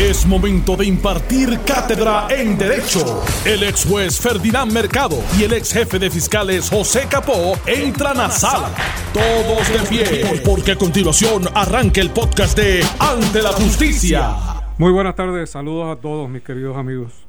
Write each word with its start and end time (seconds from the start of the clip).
Es 0.00 0.26
momento 0.26 0.76
de 0.76 0.86
impartir 0.86 1.58
cátedra 1.66 2.26
en 2.30 2.56
Derecho. 2.56 3.22
El 3.44 3.62
ex 3.64 3.84
juez 3.84 4.18
Ferdinand 4.18 4.72
Mercado 4.72 5.18
y 5.38 5.44
el 5.44 5.52
ex 5.52 5.74
jefe 5.74 5.98
de 5.98 6.08
fiscales 6.08 6.70
José 6.70 7.02
Capó 7.10 7.52
entran 7.66 8.18
a 8.18 8.30
sala. 8.30 8.70
Todos 9.12 9.68
de 9.68 9.78
pie, 9.90 10.40
porque 10.42 10.72
a 10.72 10.76
continuación 10.76 11.42
arranca 11.54 12.00
el 12.00 12.08
podcast 12.08 12.56
de 12.56 12.80
Ante 12.98 13.42
la 13.42 13.50
Justicia. 13.50 14.36
Muy 14.78 14.90
buenas 14.90 15.14
tardes, 15.16 15.50
saludos 15.50 15.94
a 15.94 16.00
todos 16.00 16.30
mis 16.30 16.40
queridos 16.40 16.78
amigos. 16.78 17.26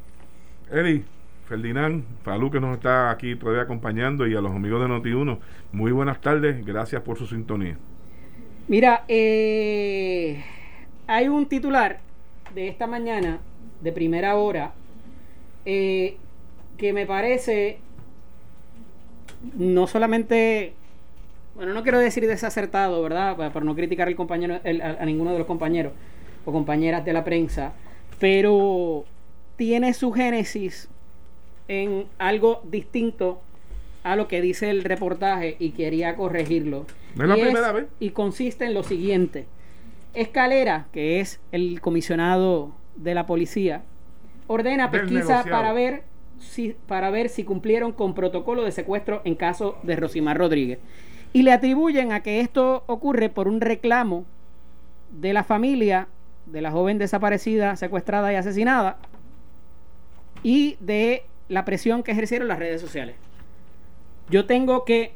Eddie, 0.72 1.04
Ferdinand, 1.50 2.06
Falú 2.24 2.50
que 2.50 2.62
nos 2.62 2.78
está 2.78 3.12
aquí 3.12 3.36
todavía 3.36 3.64
acompañando 3.64 4.26
y 4.26 4.34
a 4.34 4.40
los 4.40 4.56
amigos 4.56 4.80
de 4.80 4.88
Noti1, 4.88 5.40
muy 5.74 5.92
buenas 5.92 6.22
tardes, 6.22 6.66
gracias 6.66 7.02
por 7.02 7.18
su 7.18 7.28
sintonía. 7.28 7.78
Mira, 8.70 9.04
eh, 9.10 10.42
hay 11.06 11.28
un 11.28 11.48
titular 11.48 12.00
de 12.54 12.68
esta 12.68 12.88
mañana, 12.88 13.40
de 13.82 13.92
primera 13.92 14.36
hora, 14.36 14.74
eh, 15.66 16.18
que 16.78 16.94
me 16.94 17.06
parece 17.06 17.80
no 19.58 19.88
solamente, 19.88 20.74
bueno, 21.56 21.74
no 21.74 21.84
quiero 21.84 22.00
decir 22.00 22.28
desacertado, 22.28 23.02
¿verdad? 23.02 23.36
Para, 23.36 23.66
no 23.66 23.76
criticar 23.76 24.08
el 24.08 24.16
compañero, 24.16 24.60
a, 24.64 25.06
ninguno 25.06 25.32
de 25.32 25.40
los 25.40 25.48
compañeros 25.48 25.94
o 26.46 26.52
compañeras 26.52 27.06
de 27.06 27.14
la 27.14 27.24
prensa, 27.24 27.74
pero 28.20 29.06
tiene 29.58 29.94
su 29.94 30.12
génesis 30.12 30.90
en 31.68 32.06
algo 32.18 32.62
distinto 32.66 33.42
a 34.04 34.16
lo 34.16 34.28
que 34.28 34.42
dice 34.42 34.70
el 34.70 34.84
reportaje 34.84 35.56
y 35.60 35.72
quería 35.72 36.16
corregirlo. 36.16 36.86
¿No 37.16 37.24
es 37.24 37.30
la 37.30 37.36
primera 37.36 37.72
vez? 37.72 37.86
Y 38.00 38.12
consiste 38.12 38.66
en 38.66 38.74
lo 38.74 38.84
siguiente. 38.84 39.46
Escalera, 40.14 40.88
que 40.92 41.20
es 41.20 41.40
el 41.52 41.80
comisionado 41.82 42.72
de 42.96 43.16
la 43.16 43.26
policía, 43.26 43.84
ordena 44.48 44.92
pesquisa 44.92 45.46
para 45.50 45.72
ver 45.74 46.04
si 46.40 46.76
para 46.88 47.10
ver 47.10 47.30
si 47.30 47.44
cumplieron 47.44 47.92
con 47.94 48.14
protocolo 48.14 48.64
de 48.64 48.72
secuestro 48.72 49.22
en 49.24 49.36
caso 49.36 49.78
de 49.84 49.96
Rosimar 49.96 50.38
Rodríguez. 50.38 50.80
Y 51.34 51.44
le 51.44 51.54
atribuyen 51.54 52.12
a 52.12 52.22
que 52.24 52.42
esto 52.42 52.84
ocurre 52.88 53.30
por 53.30 53.48
un 53.48 53.62
reclamo 53.62 54.26
de 55.12 55.34
la 55.34 55.44
familia 55.44 56.08
de 56.46 56.62
la 56.62 56.72
joven 56.72 56.98
desaparecida, 56.98 57.76
secuestrada 57.76 58.34
y 58.34 58.36
asesinada 58.36 58.98
y 60.44 60.76
de 60.80 61.24
la 61.48 61.64
presión 61.64 62.04
que 62.04 62.12
ejercieron 62.12 62.48
las 62.48 62.60
redes 62.60 62.82
sociales. 62.82 63.16
Yo 64.30 64.46
tengo 64.46 64.84
que 64.86 65.14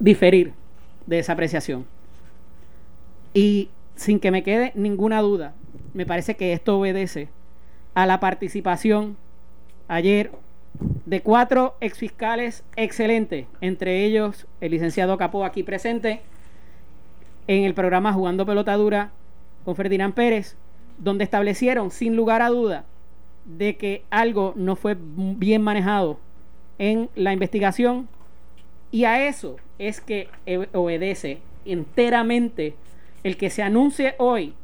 diferir 0.00 0.52
de 1.08 1.18
esa 1.18 1.32
apreciación. 1.32 1.86
Y 3.32 3.70
sin 3.96 4.20
que 4.20 4.30
me 4.30 4.42
quede 4.42 4.72
ninguna 4.74 5.20
duda, 5.22 5.54
me 5.94 6.06
parece 6.06 6.36
que 6.36 6.52
esto 6.52 6.78
obedece 6.78 7.28
a 7.94 8.06
la 8.06 8.20
participación 8.20 9.16
ayer 9.88 10.30
de 11.06 11.22
cuatro 11.22 11.74
exfiscales 11.80 12.62
excelentes, 12.76 13.46
entre 13.60 14.04
ellos 14.04 14.46
el 14.60 14.70
licenciado 14.70 15.16
Capó 15.16 15.44
aquí 15.44 15.62
presente, 15.62 16.20
en 17.46 17.64
el 17.64 17.72
programa 17.72 18.12
Jugando 18.12 18.44
Pelotadura 18.44 19.10
con 19.64 19.74
Ferdinand 19.74 20.12
Pérez, 20.12 20.56
donde 20.98 21.24
establecieron 21.24 21.90
sin 21.90 22.14
lugar 22.16 22.42
a 22.42 22.50
duda 22.50 22.84
de 23.46 23.76
que 23.76 24.04
algo 24.10 24.52
no 24.56 24.76
fue 24.76 24.96
bien 25.00 25.62
manejado 25.62 26.18
en 26.78 27.08
la 27.14 27.32
investigación 27.32 28.08
y 28.90 29.04
a 29.04 29.26
eso 29.26 29.56
es 29.78 30.00
que 30.00 30.28
obedece 30.74 31.38
enteramente 31.64 32.74
el 33.22 33.36
que 33.36 33.50
se 33.50 33.62
anuncie 33.62 34.14
hoy, 34.18 34.54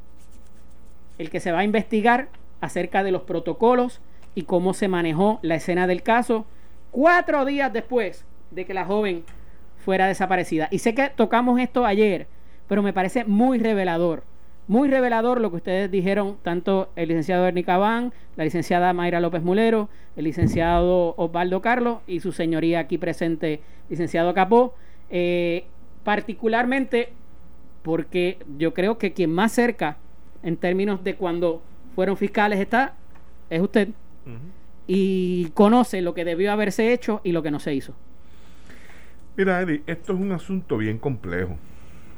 el 1.19 1.31
que 1.31 1.41
se 1.41 1.53
va 1.53 1.61
a 1.61 1.65
investigar 1.65 2.29
acerca 2.61 3.03
de 3.03 3.13
los 3.13 3.23
protocolos 3.23 4.01
y 4.35 4.43
cómo 4.43 4.75
se 4.75 4.89
manejó 4.89 5.39
la 5.43 5.57
escena 5.57 5.87
del 5.87 6.03
caso 6.03 6.47
cuatro 6.95 7.45
días 7.45 7.73
después 7.73 8.25
de 8.53 8.65
que 8.65 8.73
la 8.73 8.85
joven 8.85 9.25
fuera 9.85 10.07
desaparecida. 10.07 10.69
Y 10.71 10.79
sé 10.79 10.95
que 10.95 11.11
tocamos 11.11 11.59
esto 11.61 11.85
ayer, 11.85 12.29
pero 12.69 12.83
me 12.83 12.93
parece 12.93 13.25
muy 13.25 13.59
revelador. 13.59 14.23
Muy 14.69 14.89
revelador 14.89 15.41
lo 15.41 15.51
que 15.51 15.57
ustedes 15.57 15.91
dijeron, 15.91 16.39
tanto 16.43 16.89
el 16.97 17.09
licenciado 17.09 17.47
Ernie 17.47 17.65
Cabán, 17.65 18.13
la 18.37 18.45
licenciada 18.45 18.93
Mayra 18.95 19.21
López 19.21 19.43
Mulero, 19.43 19.91
el 20.17 20.25
licenciado 20.25 21.15
Osvaldo 21.19 21.61
Carlos 21.61 21.99
y 22.07 22.21
su 22.21 22.33
señoría 22.33 22.79
aquí 22.79 22.97
presente, 22.97 23.61
licenciado 23.91 24.33
Capó. 24.33 24.75
Eh, 25.17 25.65
particularmente 26.03 27.13
porque 27.83 28.39
yo 28.59 28.75
creo 28.75 28.99
que 28.99 29.13
quien 29.13 29.33
más 29.33 29.53
cerca 29.53 29.97
en 30.43 30.57
términos 30.57 31.05
de 31.05 31.15
cuando 31.15 31.63
fueron 31.95 32.17
fiscales 32.17 32.59
está 32.59 32.95
es 33.49 33.61
usted 33.61 33.91
y 34.89 35.51
conoce 35.55 36.03
lo 36.03 36.15
que 36.15 36.25
debió 36.25 36.51
haberse 36.51 36.93
hecho 36.93 37.21
y 37.23 37.31
lo 37.31 37.45
que 37.45 37.53
no 37.53 37.61
se 37.61 37.75
hizo. 37.75 37.95
Mira, 39.37 39.63
Eddie, 39.63 39.83
esto 39.87 40.15
es 40.15 40.21
un 40.21 40.33
asunto 40.33 40.79
bien 40.79 40.99
complejo. 40.99 41.57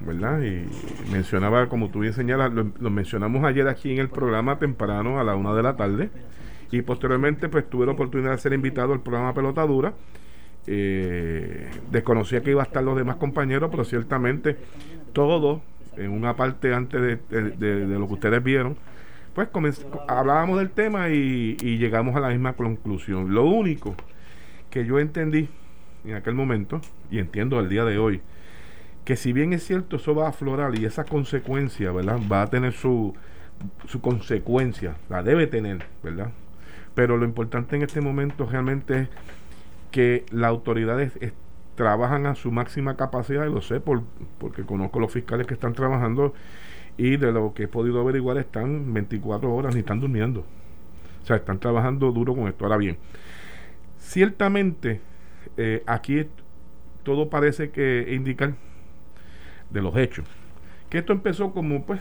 ¿verdad? 0.01 0.41
Y 0.43 0.67
mencionaba, 1.11 1.69
como 1.69 1.91
tú 1.91 2.01
bien 2.01 2.15
señalas, 2.15 2.53
lo, 2.53 2.91
mencionamos 2.91 3.45
ayer 3.45 3.69
aquí 3.69 3.93
en 3.93 3.99
el 3.99 4.09
programa 4.09 4.59
temprano 4.59 5.21
a 5.21 5.25
la 5.25 5.37
una 5.37 5.55
de 5.55 5.63
la 5.63 5.77
tarde 5.77 6.11
y 6.71 6.83
posteriormente 6.83 7.49
pues 7.49 7.69
tuve 7.69 7.87
la 7.87 7.93
oportunidad 7.93 8.33
de 8.33 8.39
ser 8.39 8.55
invitado 8.55 8.93
al 8.93 9.01
programa 9.01 9.35
Pelotadura. 9.35 9.93
Eh, 10.69 11.71
desconocía 11.93 12.43
que 12.43 12.51
iba 12.51 12.63
a 12.63 12.67
estar 12.67 12.83
los 12.83 12.97
demás 12.97 13.17
compañeros, 13.17 13.71
pero 13.71 13.85
ciertamente 13.85 14.57
todos, 15.13 15.61
en 15.97 16.11
una 16.11 16.35
parte 16.35 16.75
antes 16.75 17.01
de, 17.01 17.99
lo 17.99 18.07
que 18.09 18.15
ustedes 18.15 18.43
vieron, 18.43 18.77
pues 19.35 19.49
hablábamos 20.09 20.59
del 20.59 20.71
tema 20.71 21.09
y, 21.11 21.57
llegamos 21.79 22.17
a 22.17 22.21
la 22.21 22.29
misma 22.29 22.55
conclusión. 22.55 23.33
Lo 23.35 23.45
único 23.45 23.95
que 24.71 24.85
yo 24.85 24.99
entendí 24.99 25.49
en 26.05 26.15
aquel 26.15 26.35
momento, 26.35 26.81
y 27.11 27.19
entiendo 27.19 27.59
al 27.59 27.69
día 27.69 27.85
de 27.85 27.99
hoy, 27.99 28.21
que 29.05 29.17
si 29.17 29.33
bien 29.33 29.53
es 29.53 29.65
cierto, 29.65 29.97
eso 29.97 30.15
va 30.15 30.27
a 30.27 30.31
aflorar 30.31 30.77
y 30.79 30.85
esa 30.85 31.05
consecuencia, 31.05 31.93
¿verdad? 31.93 32.19
Va 32.31 32.43
a 32.43 32.47
tener 32.49 32.73
su, 32.73 33.15
su 33.87 34.01
consecuencia, 34.01 34.97
la 35.09 35.23
debe 35.23 35.47
tener, 35.47 35.85
¿verdad? 36.03 36.31
Pero 36.95 37.17
lo 37.17 37.25
importante 37.25 37.77
en 37.77 37.83
este 37.83 38.01
momento 38.01 38.47
realmente 38.47 39.01
es 39.03 39.09
que 39.91 40.25
las 40.31 40.49
autoridades 40.49 41.13
trabajan 41.75 42.27
a 42.27 42.35
su 42.35 42.51
máxima 42.51 42.97
capacidad, 42.97 43.47
y 43.47 43.53
lo 43.53 43.61
sé 43.61 43.81
por, 43.81 44.03
porque 44.39 44.65
conozco 44.65 44.99
los 44.99 45.13
fiscales 45.13 45.47
que 45.47 45.55
están 45.55 45.75
trabajando 45.75 46.35
y 46.97 47.17
de 47.17 47.31
lo 47.31 47.53
que 47.55 47.65
he 47.65 47.69
podido 47.69 48.01
averiguar 48.01 48.39
están 48.39 48.93
24 48.93 49.55
horas 49.55 49.75
ni 49.75 49.81
están 49.81 50.01
durmiendo. 50.01 50.41
O 51.23 51.27
sea, 51.27 51.37
están 51.37 51.59
trabajando 51.59 52.11
duro 52.13 52.35
con 52.35 52.49
esto. 52.49 52.65
Ahora 52.65 52.79
bien, 52.79 52.97
ciertamente 53.99 55.01
eh, 55.57 55.83
aquí 55.87 56.27
todo 57.03 57.29
parece 57.29 57.71
que 57.71 58.09
indicar 58.13 58.55
de 59.71 59.83
los 59.83 59.97
hechos. 59.97 60.27
Que 60.89 60.99
esto 60.99 61.13
empezó 61.13 61.53
como, 61.53 61.85
pues, 61.85 62.01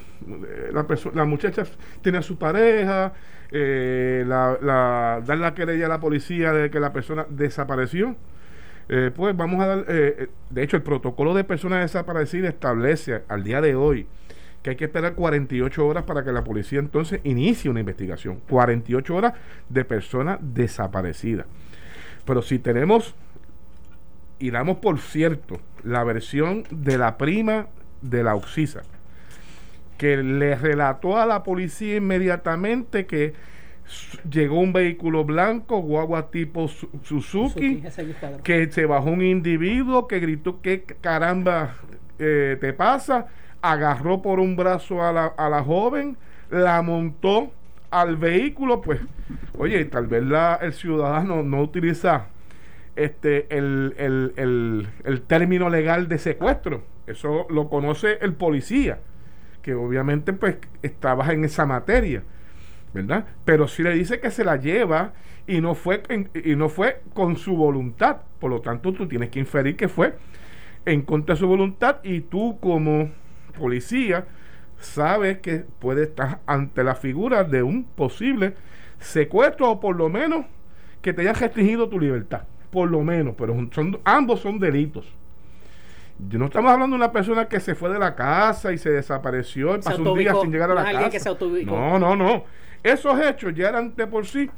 la, 0.71 0.85
la 1.13 1.25
muchacha 1.25 1.63
tenía 2.01 2.19
a 2.19 2.23
su 2.23 2.37
pareja, 2.37 3.13
eh, 3.51 4.23
la, 4.27 5.21
dar 5.25 5.37
la 5.37 5.53
querella 5.53 5.85
a 5.85 5.89
la 5.89 5.99
policía 5.99 6.53
de 6.53 6.69
que 6.69 6.79
la 6.79 6.93
persona 6.93 7.25
desapareció. 7.29 8.15
Eh, 8.87 9.11
pues 9.15 9.35
vamos 9.35 9.61
a 9.61 9.67
dar, 9.67 9.85
eh, 9.87 10.27
de 10.49 10.63
hecho 10.63 10.77
el 10.77 10.83
protocolo 10.83 11.33
de 11.33 11.43
personas 11.43 11.81
desaparecidas 11.81 12.53
establece 12.53 13.23
al 13.27 13.43
día 13.43 13.59
de 13.59 13.73
hoy 13.73 14.07
que 14.61 14.71
hay 14.71 14.75
que 14.75 14.85
esperar 14.85 15.13
48 15.13 15.85
horas 15.85 16.03
para 16.05 16.23
que 16.23 16.31
la 16.31 16.43
policía 16.43 16.79
entonces 16.79 17.21
inicie 17.23 17.69
una 17.69 17.81
investigación. 17.81 18.41
48 18.49 19.15
horas 19.15 19.33
de 19.69 19.85
personas 19.85 20.39
desaparecidas. 20.41 21.45
Pero 22.25 22.41
si 22.41 22.57
tenemos 22.57 23.13
y 24.39 24.49
damos 24.49 24.77
por 24.77 24.99
cierto 24.99 25.59
la 25.83 26.03
versión 26.03 26.63
de 26.71 26.97
la 26.97 27.17
prima 27.17 27.67
de 28.01 28.23
la 28.23 28.33
Oxisa, 28.33 28.81
que 29.97 30.17
le 30.17 30.55
relató 30.55 31.17
a 31.17 31.25
la 31.25 31.43
policía 31.43 31.97
inmediatamente 31.97 33.05
que 33.05 33.33
llegó 34.29 34.59
un 34.59 34.73
vehículo 34.73 35.23
blanco, 35.23 35.79
guagua 35.79 36.31
tipo 36.31 36.67
Suzuki, 36.67 37.83
que 38.43 38.71
se 38.71 38.85
bajó 38.85 39.11
un 39.11 39.21
individuo 39.21 40.07
que 40.07 40.19
gritó 40.19 40.61
que 40.61 40.83
caramba 41.01 41.75
eh, 42.17 42.57
te 42.59 42.73
pasa, 42.73 43.27
agarró 43.61 44.21
por 44.21 44.39
un 44.39 44.55
brazo 44.55 45.03
a 45.03 45.11
la, 45.11 45.25
a 45.25 45.49
la 45.49 45.63
joven, 45.63 46.17
la 46.49 46.81
montó 46.81 47.51
al 47.91 48.17
vehículo, 48.17 48.81
pues, 48.81 48.99
oye, 49.57 49.85
tal 49.85 50.07
vez 50.07 50.23
la, 50.23 50.59
el 50.61 50.73
ciudadano 50.73 51.43
no 51.43 51.61
utiliza 51.61 52.27
este, 52.95 53.47
el, 53.55 54.87
término 55.27 55.69
legal 55.69 56.07
de 56.07 56.17
secuestro. 56.17 56.83
Eso 57.07 57.45
lo 57.49 57.69
conoce 57.69 58.17
el 58.21 58.33
policía, 58.33 58.99
que 59.65 59.73
obviamente 59.73 60.31
pues 60.31 60.57
trabaja 60.99 61.33
en 61.33 61.43
esa 61.43 61.65
materia, 61.65 62.21
¿verdad? 62.93 63.25
Pero 63.45 63.67
si 63.67 63.81
le 63.81 63.95
dice 63.95 64.19
que 64.19 64.29
se 64.29 64.45
la 64.45 64.57
lleva 64.57 65.13
y 65.47 65.59
no 65.59 65.73
fue 65.73 66.03
y 66.35 66.55
no 66.55 66.69
fue 66.69 67.01
con 67.15 67.35
su 67.35 67.55
voluntad, 67.55 68.17
por 68.39 68.51
lo 68.51 68.61
tanto 68.61 68.93
tú 68.93 69.07
tienes 69.07 69.31
que 69.31 69.39
inferir 69.39 69.75
que 69.75 69.87
fue 69.87 70.13
en 70.85 71.01
contra 71.01 71.33
de 71.33 71.39
su 71.39 71.47
voluntad 71.47 71.97
y 72.03 72.21
tú 72.21 72.59
como 72.59 73.09
policía 73.57 74.27
sabe 74.77 75.39
que 75.39 75.65
puede 75.79 76.03
estar 76.03 76.41
ante 76.45 76.83
la 76.83 76.93
figura 76.93 77.43
de 77.43 77.63
un 77.63 77.85
posible 77.85 78.53
secuestro 78.99 79.71
o 79.71 79.79
por 79.79 79.95
lo 79.95 80.09
menos 80.09 80.45
que 81.01 81.11
te 81.11 81.23
haya 81.23 81.33
restringido 81.33 81.89
tu 81.89 81.99
libertad. 81.99 82.43
Por 82.69 82.91
lo 82.91 83.01
menos, 83.01 83.33
pero 83.35 83.55
son, 83.71 83.97
ambos 84.03 84.41
son 84.41 84.59
delitos. 84.59 85.11
No 86.17 86.45
estamos 86.45 86.71
hablando 86.71 86.95
de 86.95 87.03
una 87.03 87.11
persona 87.11 87.45
que 87.45 87.59
se 87.59 87.75
fue 87.75 87.89
de 87.89 87.99
la 87.99 88.15
casa 88.15 88.71
y 88.71 88.77
se 88.77 88.89
desapareció 88.89 89.75
y 89.75 89.81
pasó 89.81 90.01
un 90.01 90.17
día 90.17 90.33
sin 90.41 90.51
llegar 90.51 90.71
a 90.71 90.75
la 90.75 90.83
casa. 90.83 90.97
no, 91.65 91.99
no, 91.99 92.15
no. 92.15 92.43
Esos 92.83 93.19
hechos 93.19 93.53
ya 93.53 93.69
eran 93.69 93.95
de 93.95 94.07
por 94.07 94.25
sí. 94.25 94.49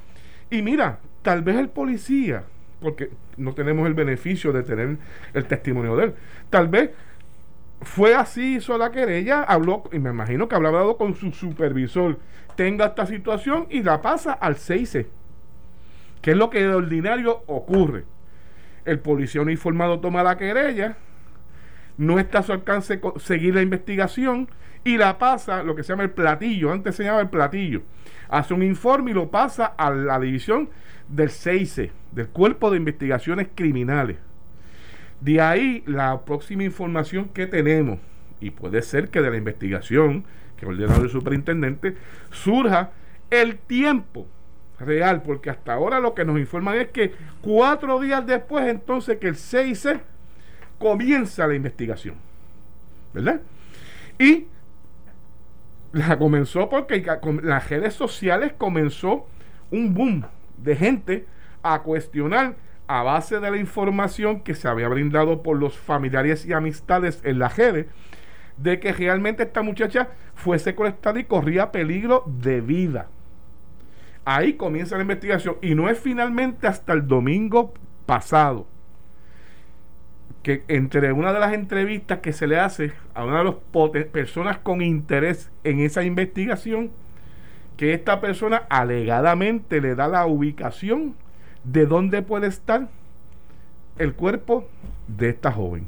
Y 0.50 0.62
mira, 0.62 1.00
tal 1.22 1.42
vez 1.42 1.56
el 1.58 1.70
policía, 1.70 2.44
porque 2.80 3.10
no 3.38 3.54
tenemos 3.54 3.88
el 3.88 3.94
beneficio 3.94 4.54
de 4.54 4.64
tener 4.64 4.98
el 5.34 5.46
testimonio 5.46 5.96
de 5.96 6.06
él, 6.06 6.14
tal 6.50 6.68
vez 6.68 6.92
fue 7.82 8.16
así, 8.16 8.56
hizo 8.56 8.78
la 8.78 8.92
querella, 8.92 9.44
habló, 9.44 9.84
y 9.92 10.00
me 10.00 10.10
imagino 10.10 10.48
que 10.48 10.56
habrá 10.56 10.70
hablado 10.70 10.98
con 10.98 11.16
su 11.16 11.32
supervisor, 11.32 12.20
tenga 12.56 12.88
esta 12.88 13.06
situación 13.06 13.68
y 13.70 13.84
la 13.84 14.02
pasa 14.02 14.34
al 14.34 14.58
6 14.58 15.06
que 16.22 16.32
es 16.32 16.38
lo 16.38 16.50
que 16.50 16.60
de 16.60 16.74
ordinario 16.74 17.44
ocurre. 17.46 18.04
El 18.86 19.00
policía 19.00 19.42
uniformado 19.42 20.00
toma 20.00 20.24
la 20.24 20.38
querella, 20.38 20.98
no 21.98 22.20
está 22.20 22.40
a 22.40 22.44
su 22.44 22.54
alcance 22.54 23.02
seguir 23.18 23.56
la 23.56 23.62
investigación 23.62 24.48
y 24.84 24.98
la 24.98 25.18
pasa, 25.18 25.64
lo 25.64 25.76
que 25.76 25.84
se 25.84 25.90
llama 25.90 26.04
el 26.04 26.12
platillo, 26.12 26.72
antes 26.72 26.96
se 26.96 27.04
llamaba 27.04 27.22
el 27.22 27.30
platillo, 27.30 27.82
hace 28.30 28.54
un 28.54 28.64
informe 28.64 29.12
y 29.12 29.14
lo 29.14 29.30
pasa 29.30 29.66
a 29.66 29.90
la 29.90 30.20
división 30.20 30.70
del 31.10 31.30
6 31.30 31.82
del 32.12 32.28
Cuerpo 32.30 32.72
de 32.72 32.78
Investigaciones 32.78 33.48
Criminales. 33.54 34.18
De 35.20 35.42
ahí 35.42 35.84
la 35.88 36.22
próxima 36.22 36.64
información 36.64 37.30
que 37.30 37.48
tenemos, 37.48 38.00
y 38.40 38.52
puede 38.52 38.82
ser 38.82 39.10
que 39.10 39.22
de 39.22 39.32
la 39.32 39.38
investigación 39.38 40.26
que 40.58 40.66
ordena 40.66 40.96
el 40.98 41.10
superintendente, 41.10 41.96
surja 42.32 42.92
el 43.30 43.58
tiempo 43.58 44.28
real, 44.80 45.24
porque 45.24 45.50
hasta 45.50 45.74
ahora 45.74 46.00
lo 46.00 46.14
que 46.14 46.26
nos 46.26 46.40
informan 46.40 46.78
es 46.78 46.90
que 46.90 47.14
cuatro 47.42 48.00
días 48.00 48.26
después, 48.26 48.68
entonces 48.68 49.18
que 49.18 49.28
el 49.28 49.36
6 49.36 49.88
comienza 50.80 51.48
la 51.48 51.56
investigación. 51.56 52.16
¿Verdad? 53.14 53.42
Y 54.20 54.48
la 55.92 56.18
comenzó 56.18 56.70
porque 56.70 57.06
las 57.44 57.70
redes 57.70 57.94
sociales 57.94 58.54
comenzó 58.58 59.28
un 59.72 59.94
boom 59.94 60.26
de 60.58 60.76
gente 60.76 61.26
a 61.64 61.82
cuestionar 61.82 62.56
a 62.88 63.04
base 63.04 63.40
de 63.40 63.52
la 63.52 63.58
información 63.58 64.42
que 64.42 64.56
se 64.56 64.68
había 64.68 64.88
brindado 64.88 65.44
por 65.44 65.58
los 65.58 65.78
familiares 65.78 66.46
y 66.46 66.54
amistades 66.54 67.22
en 67.24 67.40
la 67.40 67.50
redes 67.50 67.88
de 68.58 68.80
que 68.80 68.94
realmente 68.94 69.44
esta 69.44 69.62
muchacha 69.62 70.10
fue 70.36 70.58
secuestrada 70.58 71.20
y 71.20 71.26
corría 71.26 71.72
peligro 71.72 72.24
de 72.26 72.62
vida. 72.62 73.08
Ahí 74.26 74.54
comienza 74.54 74.96
la 74.96 75.04
investigación 75.04 75.58
y 75.62 75.76
no 75.76 75.90
es 75.90 76.00
finalmente 76.00 76.68
hasta 76.68 76.94
el 76.94 77.08
domingo 77.08 77.74
pasado 78.06 78.68
que 80.48 80.64
entre 80.70 81.12
una 81.12 81.34
de 81.34 81.42
las 81.42 81.54
entrevistas 81.54 82.20
que 82.20 82.32
se 82.32 82.48
le 82.48 82.58
hace 82.58 82.94
a 83.14 83.26
una 83.26 83.40
de 83.40 83.44
las 83.44 84.06
personas 84.06 84.58
con 84.60 84.82
interés 84.82 85.52
en 85.66 85.82
esa 85.82 86.06
investigación, 86.06 86.90
que 87.76 87.94
esta 87.94 88.22
persona 88.22 88.64
alegadamente 88.70 89.82
le 89.82 89.94
da 89.94 90.08
la 90.08 90.26
ubicación 90.26 91.16
de 91.66 91.86
dónde 91.86 92.22
puede 92.22 92.48
estar 92.48 92.88
el 93.98 94.14
cuerpo 94.14 94.70
de 95.10 95.28
esta 95.28 95.52
joven. 95.52 95.88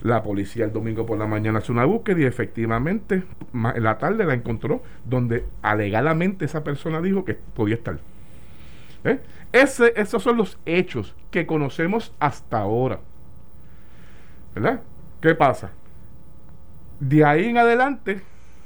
La 0.00 0.22
policía 0.22 0.64
el 0.64 0.72
domingo 0.72 1.04
por 1.04 1.18
la 1.18 1.26
mañana 1.26 1.58
hace 1.58 1.70
una 1.70 1.84
búsqueda 1.84 2.20
y 2.20 2.24
efectivamente 2.24 3.22
en 3.52 3.82
la 3.82 3.98
tarde 3.98 4.24
la 4.24 4.32
encontró 4.32 4.82
donde 5.04 5.44
alegadamente 5.60 6.46
esa 6.46 6.64
persona 6.64 7.02
dijo 7.02 7.26
que 7.26 7.34
podía 7.34 7.74
estar. 7.74 7.98
¿Eh? 9.04 9.20
Esos 9.52 10.22
son 10.22 10.38
los 10.38 10.56
hechos 10.64 11.14
que 11.30 11.44
conocemos 11.44 12.14
hasta 12.18 12.60
ahora. 12.60 13.00
¿Verdad? 14.54 14.82
¿Qué 15.20 15.34
pasa? 15.34 15.72
De 17.00 17.24
ahí 17.24 17.46
en 17.46 17.58
adelante 17.58 18.20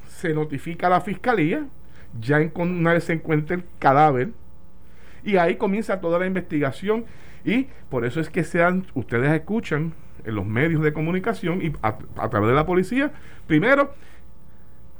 se 0.06 0.34
notifica 0.34 0.88
a 0.88 0.90
la 0.90 1.00
fiscalía, 1.00 1.66
ya 2.20 2.40
en, 2.40 2.52
una 2.56 2.92
vez 2.92 3.04
se 3.04 3.14
encuentra 3.14 3.56
el 3.56 3.64
cadáver, 3.78 4.30
y 5.24 5.36
ahí 5.36 5.56
comienza 5.56 6.00
toda 6.00 6.18
la 6.18 6.26
investigación. 6.26 7.06
Y 7.44 7.68
por 7.88 8.04
eso 8.04 8.20
es 8.20 8.28
que 8.28 8.44
sean, 8.44 8.86
ustedes 8.94 9.32
escuchan 9.32 9.94
en 10.24 10.34
los 10.34 10.44
medios 10.44 10.82
de 10.82 10.92
comunicación 10.92 11.62
y 11.62 11.72
a, 11.82 11.96
a 12.16 12.28
través 12.28 12.50
de 12.50 12.54
la 12.54 12.66
policía, 12.66 13.12
primero, 13.46 13.94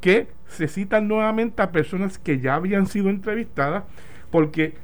que 0.01 0.29
se 0.47 0.69
citan 0.69 1.09
nuevamente 1.09 1.61
a 1.61 1.73
personas 1.73 2.19
que 2.19 2.39
ya 2.39 2.55
habían 2.55 2.87
sido 2.87 3.11
entrevistadas, 3.11 3.85
porque 4.31 4.75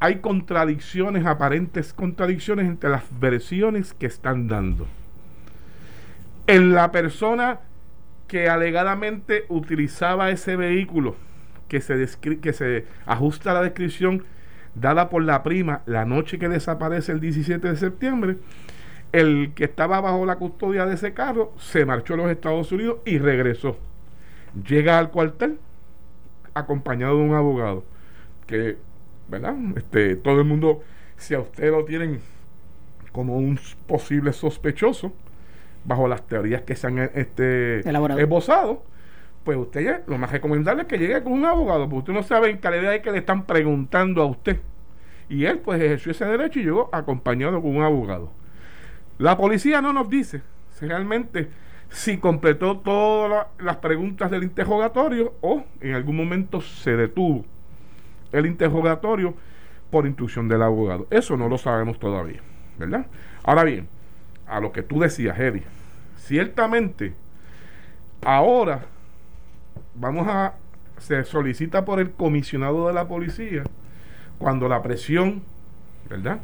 hay 0.00 0.16
contradicciones, 0.16 1.26
aparentes 1.26 1.92
contradicciones 1.92 2.66
entre 2.66 2.90
las 2.90 3.04
versiones 3.20 3.92
que 3.92 4.06
están 4.06 4.48
dando 4.48 4.86
en 6.46 6.72
la 6.72 6.92
persona 6.92 7.60
que 8.28 8.48
alegadamente 8.48 9.44
utilizaba 9.48 10.30
ese 10.30 10.56
vehículo 10.56 11.16
que 11.68 11.80
se, 11.80 12.06
que 12.40 12.52
se 12.52 12.86
ajusta 13.06 13.50
a 13.50 13.54
la 13.54 13.62
descripción 13.62 14.24
dada 14.74 15.10
por 15.10 15.22
la 15.22 15.42
prima 15.42 15.82
la 15.86 16.04
noche 16.04 16.38
que 16.38 16.48
desaparece 16.48 17.12
el 17.12 17.20
17 17.20 17.68
de 17.68 17.76
septiembre, 17.76 18.38
el 19.12 19.52
que 19.54 19.64
estaba 19.64 20.00
bajo 20.00 20.24
la 20.24 20.36
custodia 20.36 20.86
de 20.86 20.94
ese 20.94 21.12
carro 21.12 21.52
se 21.58 21.84
marchó 21.84 22.14
a 22.14 22.18
los 22.18 22.30
Estados 22.30 22.72
Unidos 22.72 22.98
y 23.04 23.18
regresó. 23.18 23.76
Llega 24.66 24.98
al 24.98 25.10
cuartel 25.10 25.58
acompañado 26.54 27.18
de 27.18 27.24
un 27.24 27.34
abogado 27.34 27.84
que, 28.46 28.76
¿verdad? 29.28 29.54
Este, 29.76 30.16
todo 30.16 30.40
el 30.40 30.46
mundo, 30.46 30.82
si 31.16 31.34
a 31.34 31.40
usted 31.40 31.70
lo 31.70 31.84
tienen 31.84 32.20
como 33.12 33.36
un 33.36 33.58
posible 33.86 34.32
sospechoso, 34.32 35.12
bajo 35.84 36.08
las 36.08 36.26
teorías 36.26 36.62
que 36.62 36.76
se 36.76 36.86
han 36.86 36.98
este, 36.98 37.80
esbozado, 37.80 38.82
pues 39.44 39.58
usted 39.58 39.80
ya, 39.80 40.02
lo 40.06 40.18
más 40.18 40.30
recomendable 40.30 40.82
es 40.82 40.88
que 40.88 40.98
llegue 40.98 41.22
con 41.22 41.32
un 41.32 41.44
abogado, 41.44 41.88
porque 41.88 41.98
usted 41.98 42.12
no 42.12 42.22
sabe 42.22 42.50
en 42.50 42.58
calidad 42.58 42.92
de 42.92 43.02
que 43.02 43.10
le 43.10 43.18
están 43.18 43.44
preguntando 43.44 44.22
a 44.22 44.26
usted. 44.26 44.60
Y 45.28 45.46
él 45.46 45.58
pues 45.58 45.80
ejerció 45.80 46.12
ese 46.12 46.24
derecho 46.26 46.60
y 46.60 46.64
llegó 46.64 46.90
acompañado 46.92 47.60
con 47.60 47.76
un 47.76 47.82
abogado. 47.82 48.30
La 49.18 49.36
policía 49.36 49.80
no 49.80 49.92
nos 49.92 50.08
dice 50.08 50.42
si 50.70 50.86
realmente 50.86 51.48
si 51.88 52.18
completó 52.18 52.78
todas 52.78 53.46
las 53.58 53.76
preguntas 53.76 54.30
del 54.30 54.42
interrogatorio 54.44 55.34
o 55.40 55.64
en 55.80 55.94
algún 55.94 56.16
momento 56.16 56.60
se 56.60 56.96
detuvo 56.96 57.44
el 58.32 58.46
interrogatorio 58.46 59.34
por 59.90 60.06
instrucción 60.06 60.48
del 60.48 60.62
abogado. 60.62 61.06
Eso 61.10 61.36
no 61.36 61.48
lo 61.48 61.58
sabemos 61.58 61.98
todavía, 61.98 62.40
¿verdad? 62.78 63.06
Ahora 63.42 63.64
bien, 63.64 63.88
a 64.46 64.60
lo 64.60 64.72
que 64.72 64.82
tú 64.82 65.00
decías, 65.00 65.38
Eddie. 65.38 65.62
Ciertamente, 66.16 67.14
ahora 68.22 68.82
vamos 69.94 70.26
a 70.28 70.54
se 71.02 71.24
solicita 71.24 71.84
por 71.84 71.98
el 71.98 72.12
comisionado 72.12 72.86
de 72.86 72.94
la 72.94 73.08
policía 73.08 73.64
cuando 74.38 74.68
la 74.68 74.82
presión, 74.82 75.42
¿verdad? 76.08 76.38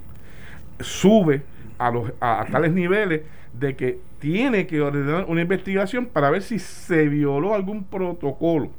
Sube 0.81 1.43
a, 1.79 1.91
los, 1.91 2.13
a, 2.21 2.45
tales 2.51 2.73
niveles 2.73 3.23
de 3.53 3.77
que 3.77 4.01
tiene 4.19 4.67
que 4.67 4.81
ordenar 4.81 5.27
una 5.29 5.43
investigación 5.43 6.07
para 6.07 6.31
ver 6.31 6.43
si 6.43 6.59
se 6.59 7.09
violó 7.09 7.55
algún 7.55 7.85
protocolo. 7.85 8.71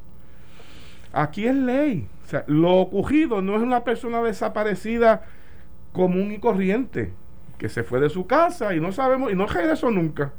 Aquí 1.14 1.48
es 1.48 1.56
ley. 1.56 2.08
O 2.26 2.30
sea, 2.30 2.44
lo 2.48 2.76
ocurrido 2.76 3.42
no 3.42 3.56
es 3.56 3.62
una 3.62 3.84
persona 3.84 4.22
desaparecida 4.22 5.26
común 5.94 6.32
y 6.32 6.40
corriente 6.40 7.12
que 7.60 7.70
se 7.70 7.84
fue 7.84 8.00
de 8.00 8.10
su 8.10 8.26
casa 8.26 8.74
y 8.74 8.80
no 8.80 8.92
sabemos, 8.92 9.32
y 9.32 9.36
no 9.36 9.46
regresó 9.46 9.92
nunca. 9.92 10.32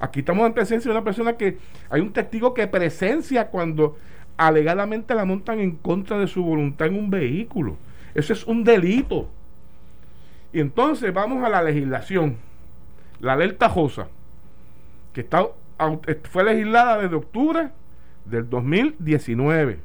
Aquí 0.00 0.20
estamos 0.20 0.46
en 0.46 0.54
presencia 0.54 0.90
de 0.90 0.96
una 0.96 1.04
persona 1.04 1.34
que 1.34 1.58
hay 1.90 2.00
un 2.00 2.12
testigo 2.12 2.54
que 2.54 2.66
presencia 2.66 3.48
cuando 3.48 3.98
alegadamente 4.36 5.14
la 5.14 5.24
montan 5.24 5.60
en 5.60 5.72
contra 5.72 6.18
de 6.18 6.26
su 6.26 6.42
voluntad 6.42 6.86
en 6.86 6.96
un 6.96 7.10
vehículo. 7.10 7.76
Eso 8.14 8.32
es 8.32 8.46
un 8.46 8.64
delito. 8.64 9.28
Y 10.52 10.60
entonces 10.60 11.12
vamos 11.12 11.44
a 11.44 11.48
la 11.48 11.62
legislación. 11.62 12.36
La 13.20 13.34
alerta 13.34 13.68
Josa, 13.68 14.08
que 15.12 15.20
está, 15.20 15.46
fue 16.30 16.44
legislada 16.44 16.98
desde 16.98 17.16
octubre 17.16 17.70
del 18.24 18.48
2019. 18.48 19.78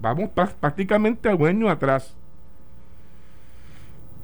Vamos 0.00 0.30
prácticamente 0.30 1.28
a 1.28 1.34
un 1.34 1.46
año 1.46 1.70
atrás. 1.70 2.16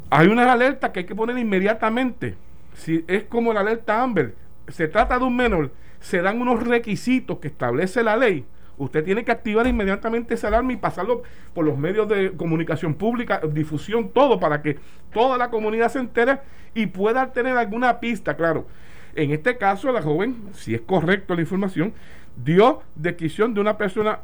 Hay 0.08 0.28
una 0.28 0.50
alerta 0.52 0.92
que 0.92 1.00
hay 1.00 1.06
que 1.06 1.14
poner 1.16 1.36
inmediatamente. 1.36 2.36
Si 2.74 3.04
es 3.08 3.24
como 3.24 3.52
la 3.52 3.60
alerta 3.60 4.02
Amber, 4.02 4.34
se 4.68 4.86
trata 4.86 5.18
de 5.18 5.24
un 5.24 5.34
menor, 5.34 5.72
se 6.00 6.22
dan 6.22 6.40
unos 6.40 6.64
requisitos 6.64 7.38
que 7.38 7.48
establece 7.48 8.04
la 8.04 8.16
ley. 8.16 8.44
Usted 8.78 9.02
tiene 9.04 9.24
que 9.24 9.32
activar 9.32 9.66
inmediatamente 9.66 10.34
esa 10.34 10.48
alarma 10.48 10.72
y 10.74 10.76
pasarlo 10.76 11.22
por 11.54 11.64
los 11.64 11.78
medios 11.78 12.08
de 12.08 12.32
comunicación 12.36 12.94
pública, 12.94 13.40
difusión, 13.50 14.10
todo, 14.10 14.38
para 14.38 14.62
que 14.62 14.78
toda 15.12 15.38
la 15.38 15.50
comunidad 15.50 15.88
se 15.88 15.98
entere 15.98 16.38
y 16.74 16.86
pueda 16.86 17.32
tener 17.32 17.56
alguna 17.56 17.98
pista, 17.98 18.36
claro. 18.36 18.66
En 19.14 19.30
este 19.30 19.56
caso, 19.56 19.90
la 19.90 20.02
joven, 20.02 20.50
si 20.52 20.74
es 20.74 20.82
correcto 20.82 21.34
la 21.34 21.40
información, 21.40 21.94
dio 22.36 22.82
descripción 22.94 23.54
de 23.54 23.60
una 23.60 23.78
persona 23.78 24.20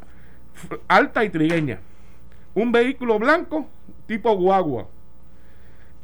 alta 0.87 1.25
y 1.25 1.31
trigueña. 1.31 1.81
Un 2.55 2.71
vehículo 2.71 3.19
blanco 3.19 3.67
tipo 4.07 4.37
guagua. 4.37 4.87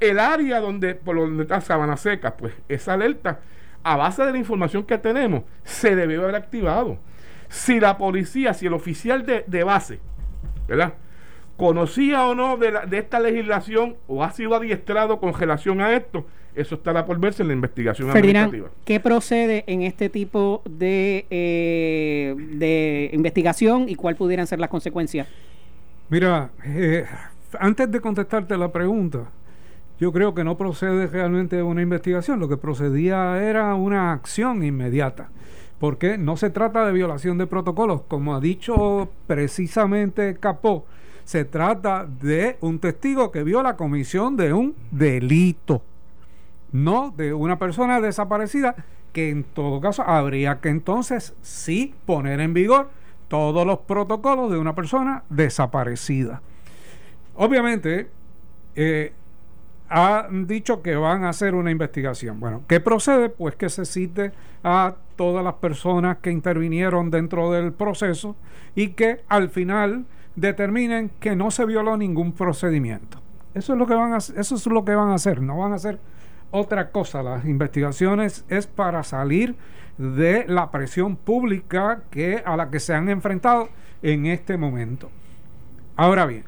El 0.00 0.18
área 0.18 0.60
donde, 0.60 0.94
por 0.94 1.16
donde 1.16 1.42
está 1.42 1.60
Sabana 1.60 1.96
Seca, 1.96 2.36
pues 2.36 2.54
esa 2.68 2.94
alerta, 2.94 3.40
a 3.82 3.96
base 3.96 4.24
de 4.24 4.32
la 4.32 4.38
información 4.38 4.84
que 4.84 4.98
tenemos, 4.98 5.42
se 5.64 5.96
debió 5.96 6.22
haber 6.22 6.36
activado. 6.36 6.98
Si 7.48 7.80
la 7.80 7.98
policía, 7.98 8.54
si 8.54 8.66
el 8.66 8.74
oficial 8.74 9.24
de, 9.24 9.44
de 9.46 9.64
base, 9.64 10.00
¿verdad? 10.66 10.94
conocía 11.58 12.24
o 12.26 12.36
no 12.36 12.56
de, 12.56 12.72
de, 12.88 12.98
esta 12.98 13.18
legislación 13.18 13.96
o 14.06 14.22
ha 14.22 14.30
sido 14.30 14.54
adiestrado 14.54 15.18
con 15.18 15.34
relación 15.34 15.80
a 15.80 15.92
esto, 15.92 16.24
eso 16.54 16.76
estará 16.76 17.04
por 17.04 17.18
verse 17.18 17.42
en 17.42 17.48
la 17.48 17.54
investigación 17.54 18.10
Ferdinand, 18.12 18.46
administrativa. 18.46 18.84
¿Qué 18.84 19.00
procede 19.00 19.64
en 19.66 19.82
este 19.82 20.08
tipo 20.08 20.62
de, 20.68 21.26
eh, 21.30 22.34
de 22.36 23.10
investigación 23.12 23.88
y 23.88 23.96
cuál 23.96 24.14
pudieran 24.14 24.46
ser 24.46 24.60
las 24.60 24.70
consecuencias? 24.70 25.26
Mira, 26.08 26.50
eh, 26.64 27.04
antes 27.58 27.90
de 27.90 28.00
contestarte 28.00 28.56
la 28.56 28.70
pregunta, 28.70 29.28
yo 30.00 30.12
creo 30.12 30.34
que 30.34 30.44
no 30.44 30.56
procede 30.56 31.06
realmente 31.06 31.62
una 31.62 31.82
investigación, 31.82 32.40
lo 32.40 32.48
que 32.48 32.56
procedía 32.56 33.42
era 33.42 33.74
una 33.74 34.12
acción 34.12 34.62
inmediata 34.62 35.28
porque 35.78 36.18
no 36.18 36.36
se 36.36 36.50
trata 36.50 36.84
de 36.84 36.92
violación 36.92 37.38
de 37.38 37.46
protocolos, 37.46 38.02
como 38.02 38.34
ha 38.34 38.40
dicho 38.40 39.08
precisamente 39.26 40.36
Capó, 40.38 40.86
se 41.24 41.44
trata 41.44 42.06
de 42.06 42.56
un 42.60 42.78
testigo 42.78 43.30
que 43.30 43.44
vio 43.44 43.62
la 43.62 43.76
comisión 43.76 44.36
de 44.36 44.52
un 44.52 44.74
delito, 44.90 45.82
no 46.72 47.12
de 47.16 47.32
una 47.32 47.58
persona 47.58 48.00
desaparecida 48.00 48.74
que 49.12 49.30
en 49.30 49.44
todo 49.44 49.80
caso 49.80 50.02
habría 50.02 50.60
que 50.60 50.68
entonces 50.68 51.34
sí 51.42 51.94
poner 52.06 52.40
en 52.40 52.54
vigor 52.54 52.90
todos 53.28 53.66
los 53.66 53.80
protocolos 53.80 54.50
de 54.50 54.58
una 54.58 54.74
persona 54.74 55.22
desaparecida. 55.28 56.40
Obviamente, 57.36 58.08
eh, 58.74 59.12
han 59.88 60.47
dicho 60.47 60.83
que 60.83 60.97
van 60.97 61.25
a 61.25 61.30
hacer 61.30 61.54
una 61.54 61.71
investigación. 61.71 62.40
Bueno, 62.40 62.62
¿qué 62.68 62.80
procede? 62.80 63.28
Pues 63.28 63.57
que 63.57 63.68
se 63.68 63.85
cite 63.85 64.33
a 64.62 64.95
todas 65.16 65.45
las 65.45 65.54
personas 65.54 66.18
que 66.18 66.30
intervinieron 66.30 67.11
dentro 67.11 67.50
del 67.50 67.73
proceso 67.73 68.37
y 68.75 68.88
que 68.88 69.23
al 69.28 69.49
final 69.49 70.04
determinen 70.37 71.11
que 71.21 71.35
no 71.35 71.50
se 71.50 71.64
violó 71.64 71.97
ningún 71.97 72.33
procedimiento. 72.33 73.18
Eso 73.54 73.73
es 73.73 73.78
lo 73.78 73.87
que 73.87 73.95
van 73.95 74.12
a, 74.12 74.18
eso 74.18 74.54
es 74.54 74.66
lo 74.66 74.85
que 74.85 74.95
van 74.95 75.09
a 75.09 75.14
hacer, 75.14 75.40
no 75.40 75.59
van 75.59 75.73
a 75.73 75.76
hacer 75.76 75.99
otra 76.50 76.90
cosa. 76.90 77.23
Las 77.23 77.45
investigaciones 77.45 78.45
es 78.49 78.66
para 78.66 79.02
salir 79.02 79.57
de 79.97 80.45
la 80.47 80.71
presión 80.71 81.16
pública 81.16 82.02
que 82.11 82.42
a 82.45 82.57
la 82.57 82.71
que 82.71 82.78
se 82.78 82.95
han 82.95 83.09
enfrentado 83.09 83.68
en 84.02 84.26
este 84.26 84.57
momento. 84.57 85.11
Ahora 85.97 86.26
bien, 86.26 86.45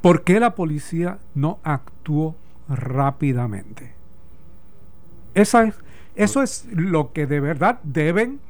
¿por 0.00 0.24
qué 0.24 0.40
la 0.40 0.54
policía 0.54 1.18
no 1.34 1.58
actuó 1.62 2.36
rápidamente? 2.68 3.92
Esa 5.34 5.64
es, 5.64 5.74
eso 6.16 6.42
es 6.42 6.66
lo 6.70 7.12
que 7.12 7.26
de 7.26 7.40
verdad 7.40 7.80
deben 7.82 8.40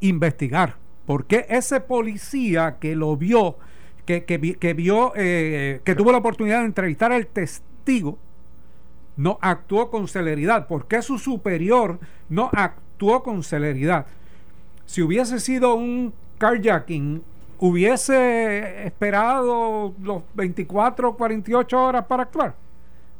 investigar. 0.00 0.76
Porque 1.06 1.46
ese 1.48 1.80
policía 1.80 2.76
que 2.78 2.94
lo 2.94 3.16
vio, 3.16 3.56
que, 4.06 4.24
que, 4.24 4.74
vio, 4.74 5.12
eh, 5.16 5.80
que 5.84 5.94
tuvo 5.94 6.12
la 6.12 6.18
oportunidad 6.18 6.60
de 6.60 6.66
entrevistar 6.66 7.12
al 7.12 7.26
testigo, 7.26 8.18
no 9.16 9.38
actuó 9.40 9.90
con 9.90 10.08
celeridad? 10.08 10.66
¿Por 10.66 10.86
qué 10.86 11.02
su 11.02 11.18
superior 11.18 11.98
no 12.28 12.50
actuó 12.52 13.22
con 13.22 13.42
celeridad? 13.42 14.06
Si 14.86 15.02
hubiese 15.02 15.40
sido 15.40 15.74
un 15.74 16.12
carjacking, 16.38 17.22
hubiese 17.62 18.88
esperado 18.88 19.94
los 20.02 20.22
24 20.34 21.14
48 21.14 21.80
horas 21.80 22.04
para 22.06 22.24
actuar. 22.24 22.56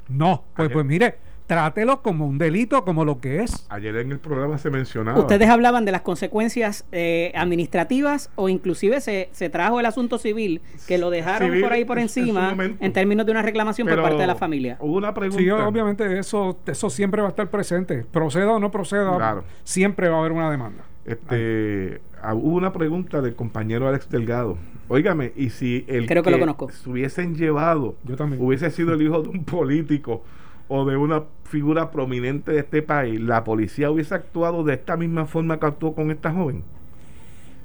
No, 0.08 0.42
pues, 0.56 0.68
pues 0.68 0.84
mire, 0.84 1.14
trátelo 1.46 2.02
como 2.02 2.26
un 2.26 2.38
delito, 2.38 2.84
como 2.84 3.04
lo 3.04 3.20
que 3.20 3.44
es. 3.44 3.64
Ayer 3.68 3.94
en 3.98 4.10
el 4.10 4.18
programa 4.18 4.58
se 4.58 4.68
mencionaba. 4.68 5.16
Ustedes 5.16 5.48
hablaban 5.48 5.84
de 5.84 5.92
las 5.92 6.00
consecuencias 6.00 6.84
eh, 6.90 7.30
administrativas 7.36 8.30
o 8.34 8.48
inclusive 8.48 9.00
se, 9.00 9.28
se, 9.30 9.48
trajo 9.48 9.78
el 9.78 9.86
asunto 9.86 10.18
civil, 10.18 10.60
que 10.88 10.98
lo 10.98 11.10
dejaron 11.10 11.60
por 11.60 11.72
ahí 11.72 11.84
por 11.84 12.00
encima 12.00 12.56
en, 12.80 12.92
términos 12.92 13.24
de 13.24 13.30
una 13.30 13.42
reclamación 13.42 13.86
por 13.86 14.02
parte 14.02 14.18
de 14.18 14.26
la 14.26 14.34
familia. 14.34 14.76
Hubo 14.80 14.96
una 14.96 15.14
pregunta. 15.14 15.40
Sí, 15.40 15.48
obviamente 15.50 16.18
eso, 16.18 16.58
eso 16.66 16.90
siempre 16.90 17.22
va 17.22 17.28
a 17.28 17.30
estar 17.30 17.48
presente. 17.48 18.04
Proceda 18.10 18.50
o 18.50 18.58
no 18.58 18.72
proceda, 18.72 19.44
siempre 19.62 20.08
va 20.08 20.16
a 20.16 20.18
haber 20.18 20.32
una 20.32 20.50
demanda. 20.50 20.82
Este, 21.04 22.00
ah, 22.22 22.34
hubo 22.34 22.56
una 22.56 22.72
pregunta 22.72 23.20
del 23.20 23.34
compañero 23.34 23.88
Alex 23.88 24.08
Delgado. 24.08 24.56
Óigame, 24.88 25.32
y 25.36 25.50
si 25.50 25.84
el 25.88 26.06
Creo 26.06 26.22
que, 26.22 26.30
lo 26.30 26.38
conozco. 26.38 26.70
se 26.70 26.88
hubiesen 26.88 27.34
llevado, 27.34 27.96
Yo 28.04 28.16
también. 28.16 28.42
hubiese 28.42 28.70
sido 28.70 28.94
el 28.94 29.02
hijo 29.02 29.22
de 29.22 29.28
un 29.28 29.44
político 29.44 30.22
o 30.68 30.84
de 30.84 30.96
una 30.96 31.24
figura 31.44 31.90
prominente 31.90 32.52
de 32.52 32.60
este 32.60 32.82
país, 32.82 33.20
la 33.20 33.44
policía 33.44 33.90
hubiese 33.90 34.14
actuado 34.14 34.64
de 34.64 34.74
esta 34.74 34.96
misma 34.96 35.26
forma 35.26 35.58
que 35.58 35.66
actuó 35.66 35.94
con 35.94 36.10
esta 36.10 36.32
joven? 36.32 36.62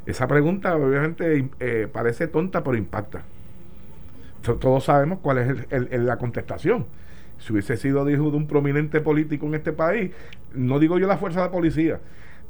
Esa 0.06 0.28
pregunta 0.28 0.76
obviamente 0.76 1.50
eh, 1.60 1.88
parece 1.92 2.28
tonta, 2.28 2.64
pero 2.64 2.78
impacta. 2.78 3.24
Todos 4.42 4.86
sabemos 4.86 5.20
cuál 5.22 5.66
es 5.70 6.02
la 6.02 6.18
contestación. 6.18 6.86
Si 7.40 7.52
hubiese 7.52 7.78
sido 7.78 8.10
hijo 8.10 8.32
de 8.32 8.38
un 8.38 8.48
prominente 8.48 9.02
político 9.02 9.46
en 9.46 9.56
este 9.56 9.74
país, 9.74 10.12
no 10.54 10.80
digo 10.80 10.98
yo 10.98 11.08
la 11.08 11.18
fuerza 11.18 11.42
de 11.42 11.46
la 11.48 11.52
policía, 11.52 12.00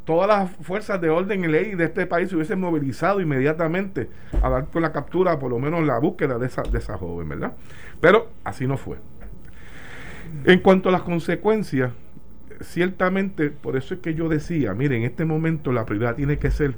todas 0.07 0.27
las 0.29 0.49
fuerzas 0.65 1.01
de 1.01 1.09
orden 1.09 1.43
y 1.43 1.47
ley 1.49 1.75
de 1.75 1.83
este 1.83 2.07
país 2.07 2.29
se 2.29 2.35
hubiesen 2.37 2.61
movilizado 2.61 3.19
inmediatamente 3.19 4.07
a 4.41 4.49
dar 4.49 4.67
con 4.67 4.81
la 4.81 4.93
captura, 4.93 5.37
por 5.37 5.51
lo 5.51 5.59
menos 5.59 5.85
la 5.85 5.99
búsqueda 5.99 6.39
de 6.39 6.47
esa, 6.47 6.63
de 6.63 6.77
esa 6.77 6.97
joven, 6.97 7.27
¿verdad? 7.27 7.51
Pero 7.99 8.29
así 8.45 8.65
no 8.65 8.77
fue. 8.77 8.97
En 10.45 10.61
cuanto 10.61 10.87
a 10.87 10.93
las 10.93 11.01
consecuencias, 11.01 11.91
ciertamente, 12.61 13.49
por 13.49 13.75
eso 13.75 13.95
es 13.95 13.99
que 13.99 14.13
yo 14.13 14.29
decía, 14.29 14.73
mire, 14.73 14.95
en 14.95 15.03
este 15.03 15.25
momento 15.25 15.73
la 15.73 15.85
prioridad 15.85 16.15
tiene 16.15 16.39
que 16.39 16.51
ser 16.51 16.75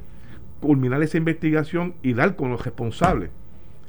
culminar 0.60 1.00
esa 1.00 1.16
investigación 1.16 1.94
y 2.02 2.14
dar 2.14 2.34
con 2.34 2.50
los 2.50 2.64
responsables. 2.64 3.30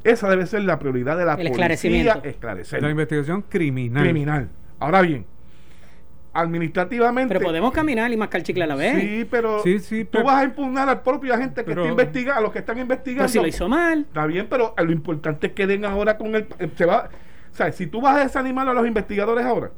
Esa 0.04 0.30
debe 0.30 0.46
ser 0.46 0.62
la 0.62 0.78
prioridad 0.78 1.18
de 1.18 1.26
la 1.26 1.36
policía, 1.36 2.22
esclarecer. 2.24 2.84
La 2.84 2.92
investigación 2.92 3.42
criminal. 3.50 4.04
Criminal. 4.04 4.50
Ahora 4.80 5.02
bien, 5.02 5.26
administrativamente. 6.34 7.34
Pero 7.36 7.46
podemos 7.46 7.72
caminar 7.72 8.12
y 8.12 8.18
mascar 8.18 8.44
chicle 8.44 8.64
a 8.64 8.68
la 8.68 8.76
vez. 8.76 9.02
Sí, 9.02 9.28
pero 9.30 9.62
tú 9.64 10.24
vas 10.24 10.42
a 10.42 10.44
impugnar 10.46 10.88
al 10.90 11.02
propio 11.02 11.34
agente 11.34 11.64
que 11.64 11.72
está 11.72 11.88
investigando, 11.88 12.40
a 12.40 12.42
los 12.42 12.52
que 12.52 12.60
están 12.60 12.80
investigando. 12.80 13.24
Pero 13.24 13.30
si 13.30 13.40
lo 13.40 13.48
hizo 13.48 13.68
mal. 13.68 14.02
Está 14.08 14.26
bien, 14.26 14.48
pero 14.50 14.74
lo 14.78 14.92
importante 14.92 15.48
es 15.48 15.54
que 15.54 15.68
den 15.68 15.86
ahora 15.86 16.18
con 16.18 16.36
el. 16.36 16.48
Se 16.76 16.86
va, 16.86 17.10
o 17.52 17.56
sea, 17.56 17.72
si 17.72 17.88
tú 17.88 18.02
vas 18.02 18.18
a 18.18 18.20
desanimar 18.24 18.68
a 18.68 18.74
los 18.74 18.88
investigadores 18.88 19.46
ahora, 19.46 19.72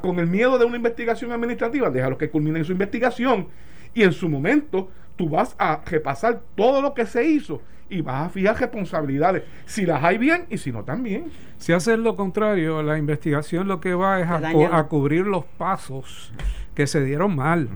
con 0.00 0.18
el 0.18 0.26
miedo 0.26 0.58
de 0.58 0.64
una 0.64 0.76
investigación 0.76 1.32
administrativa, 1.32 1.90
déjalos 1.90 2.18
que 2.18 2.30
culminen 2.30 2.64
su 2.64 2.72
investigación 2.72 3.48
y 3.94 4.02
en 4.02 4.12
su 4.12 4.28
momento 4.28 4.90
tú 5.16 5.28
vas 5.28 5.54
a 5.58 5.80
repasar 5.86 6.40
todo 6.54 6.82
lo 6.82 6.94
que 6.94 7.06
se 7.06 7.24
hizo 7.24 7.60
y 7.92 8.00
vas 8.00 8.26
a 8.26 8.30
fijar 8.30 8.58
responsabilidades, 8.58 9.42
si 9.66 9.84
las 9.84 10.02
hay 10.02 10.18
bien 10.18 10.46
y 10.50 10.58
si 10.58 10.72
no 10.72 10.82
también. 10.82 11.30
Si 11.58 11.72
haces 11.72 11.98
lo 11.98 12.16
contrario, 12.16 12.82
la 12.82 12.98
investigación 12.98 13.68
lo 13.68 13.80
que 13.80 13.94
va 13.94 14.20
es 14.20 14.26
a, 14.26 14.78
a 14.78 14.88
cubrir 14.88 15.26
los 15.26 15.44
pasos 15.44 16.32
que 16.74 16.86
se 16.86 17.04
dieron 17.04 17.36
mal. 17.36 17.68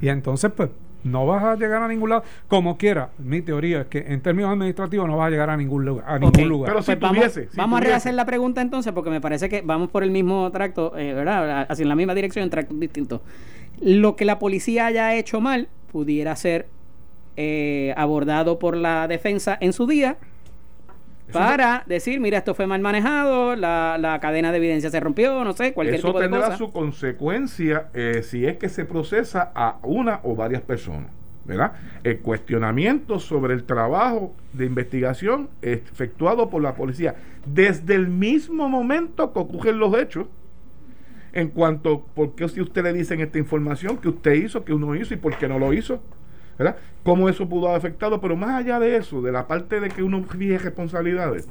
Y 0.00 0.08
entonces, 0.08 0.52
pues, 0.54 0.70
no 1.04 1.26
vas 1.26 1.44
a 1.44 1.56
llegar 1.56 1.82
a 1.82 1.88
ningún 1.88 2.10
lado. 2.10 2.24
Como 2.48 2.76
quiera, 2.76 3.10
mi 3.18 3.42
teoría 3.42 3.82
es 3.82 3.86
que 3.86 3.98
en 3.98 4.20
términos 4.20 4.50
administrativos 4.50 5.06
no 5.06 5.16
vas 5.18 5.28
a 5.28 5.30
llegar 5.30 5.50
a 5.50 5.56
ningún 5.56 5.84
lugar. 5.84 6.04
A 6.08 6.18
ningún 6.18 6.48
lugar. 6.48 6.70
Pero 6.70 6.82
si 6.82 6.96
pues 6.96 7.54
vamos, 7.54 7.78
a 7.78 7.82
rehacer 7.82 8.14
la 8.14 8.24
pregunta 8.24 8.60
entonces, 8.60 8.92
porque 8.92 9.10
me 9.10 9.20
parece 9.20 9.48
que 9.48 9.62
vamos 9.62 9.90
por 9.90 10.02
el 10.02 10.10
mismo 10.10 10.50
tracto, 10.50 10.96
eh, 10.96 11.12
¿verdad? 11.12 11.66
Hacia 11.68 11.86
la 11.86 11.94
misma 11.94 12.14
dirección 12.14 12.42
en 12.42 12.50
tractos 12.50 12.78
distintos. 12.80 13.20
Lo 13.80 14.16
que 14.16 14.24
la 14.24 14.38
policía 14.38 14.86
haya 14.86 15.14
hecho 15.14 15.40
mal 15.40 15.68
pudiera 15.92 16.34
ser 16.36 16.68
eh, 17.36 17.94
abordado 17.96 18.58
por 18.58 18.76
la 18.76 19.08
defensa 19.08 19.56
en 19.60 19.72
su 19.72 19.86
día 19.86 20.16
para 21.32 21.82
decir, 21.86 22.20
mira, 22.20 22.38
esto 22.38 22.54
fue 22.54 22.66
mal 22.66 22.80
manejado, 22.80 23.56
la, 23.56 23.96
la, 23.98 24.20
cadena 24.20 24.52
de 24.52 24.58
evidencia 24.58 24.90
se 24.90 25.00
rompió, 25.00 25.42
no 25.42 25.52
sé, 25.52 25.72
cualquier 25.72 25.98
Eso 25.98 26.08
tipo 26.08 26.20
de 26.20 26.28
tendrá 26.28 26.56
su 26.56 26.70
consecuencia 26.70 27.88
eh, 27.94 28.22
si 28.22 28.46
es 28.46 28.56
que 28.58 28.68
se 28.68 28.84
procesa 28.84 29.50
a 29.54 29.78
una 29.82 30.20
o 30.22 30.36
varias 30.36 30.62
personas. 30.62 31.10
¿verdad? 31.44 31.72
El 32.04 32.20
cuestionamiento 32.20 33.18
sobre 33.18 33.52
el 33.52 33.64
trabajo 33.64 34.32
de 34.52 34.64
investigación 34.64 35.50
efectuado 35.60 36.48
por 36.48 36.62
la 36.62 36.74
policía 36.74 37.16
desde 37.44 37.94
el 37.94 38.08
mismo 38.08 38.68
momento 38.68 39.32
que 39.32 39.38
ocurren 39.38 39.78
los 39.78 39.94
hechos 39.98 40.26
en 41.34 41.48
cuanto 41.48 42.00
por 42.14 42.34
qué 42.34 42.48
si 42.48 42.60
usted 42.60 42.82
le 42.84 42.92
dicen 42.92 43.20
esta 43.20 43.38
información 43.38 43.98
que 43.98 44.08
usted 44.08 44.34
hizo, 44.34 44.64
que 44.64 44.72
uno 44.72 44.94
hizo 44.94 45.12
y 45.14 45.16
por 45.16 45.36
qué 45.36 45.48
no 45.48 45.58
lo 45.58 45.72
hizo. 45.72 46.00
¿Verdad? 46.58 46.76
Cómo 47.02 47.28
eso 47.28 47.48
pudo 47.48 47.68
haber 47.68 47.78
afectado, 47.78 48.20
pero 48.20 48.36
más 48.36 48.60
allá 48.60 48.78
de 48.78 48.96
eso, 48.96 49.22
de 49.22 49.32
la 49.32 49.46
parte 49.46 49.80
de 49.80 49.88
que 49.88 50.02
uno 50.02 50.22
fije 50.22 50.58
responsabilidades, 50.58 51.48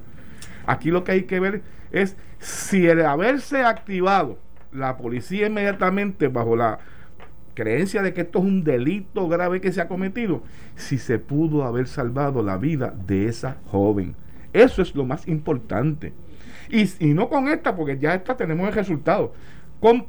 aquí 0.66 0.92
lo 0.92 1.04
que 1.04 1.14
hay 1.14 1.24
que 1.24 1.40
ver 1.40 1.62
es 1.92 2.16
si 2.40 2.88
el 2.88 3.06
haberse 3.06 3.62
activado 3.64 4.38
la 4.72 4.98
policía 4.98 5.48
inmediatamente 5.48 6.28
bajo 6.28 6.56
la 6.56 6.80
creencia 7.54 8.02
de 8.02 8.14
que 8.14 8.22
esto 8.22 8.40
es 8.40 8.46
un 8.46 8.64
delito 8.64 9.28
grave 9.28 9.62
que 9.62 9.72
se 9.72 9.82
ha 9.82 9.88
cometido, 9.88 10.42
si 10.76 10.98
se 10.98 11.20
pudo 11.20 11.64
haber 11.64 11.88
salvado 11.88 12.42
la 12.42 12.58
vida 12.58 12.94
de 13.06 13.28
esa 13.28 13.58
joven. 13.68 14.16
Eso 14.52 14.82
es 14.82 14.96
lo 14.96 15.06
más 15.06 15.28
importante. 15.28 16.14
Y, 16.70 16.90
y 17.00 17.14
no 17.14 17.30
con 17.30 17.48
esta, 17.48 17.76
porque 17.76 17.98
ya 17.98 18.16
esta 18.16 18.36
tenemos 18.36 18.68
el 18.68 18.74
resultado. 18.74 19.34
Con 19.80 20.08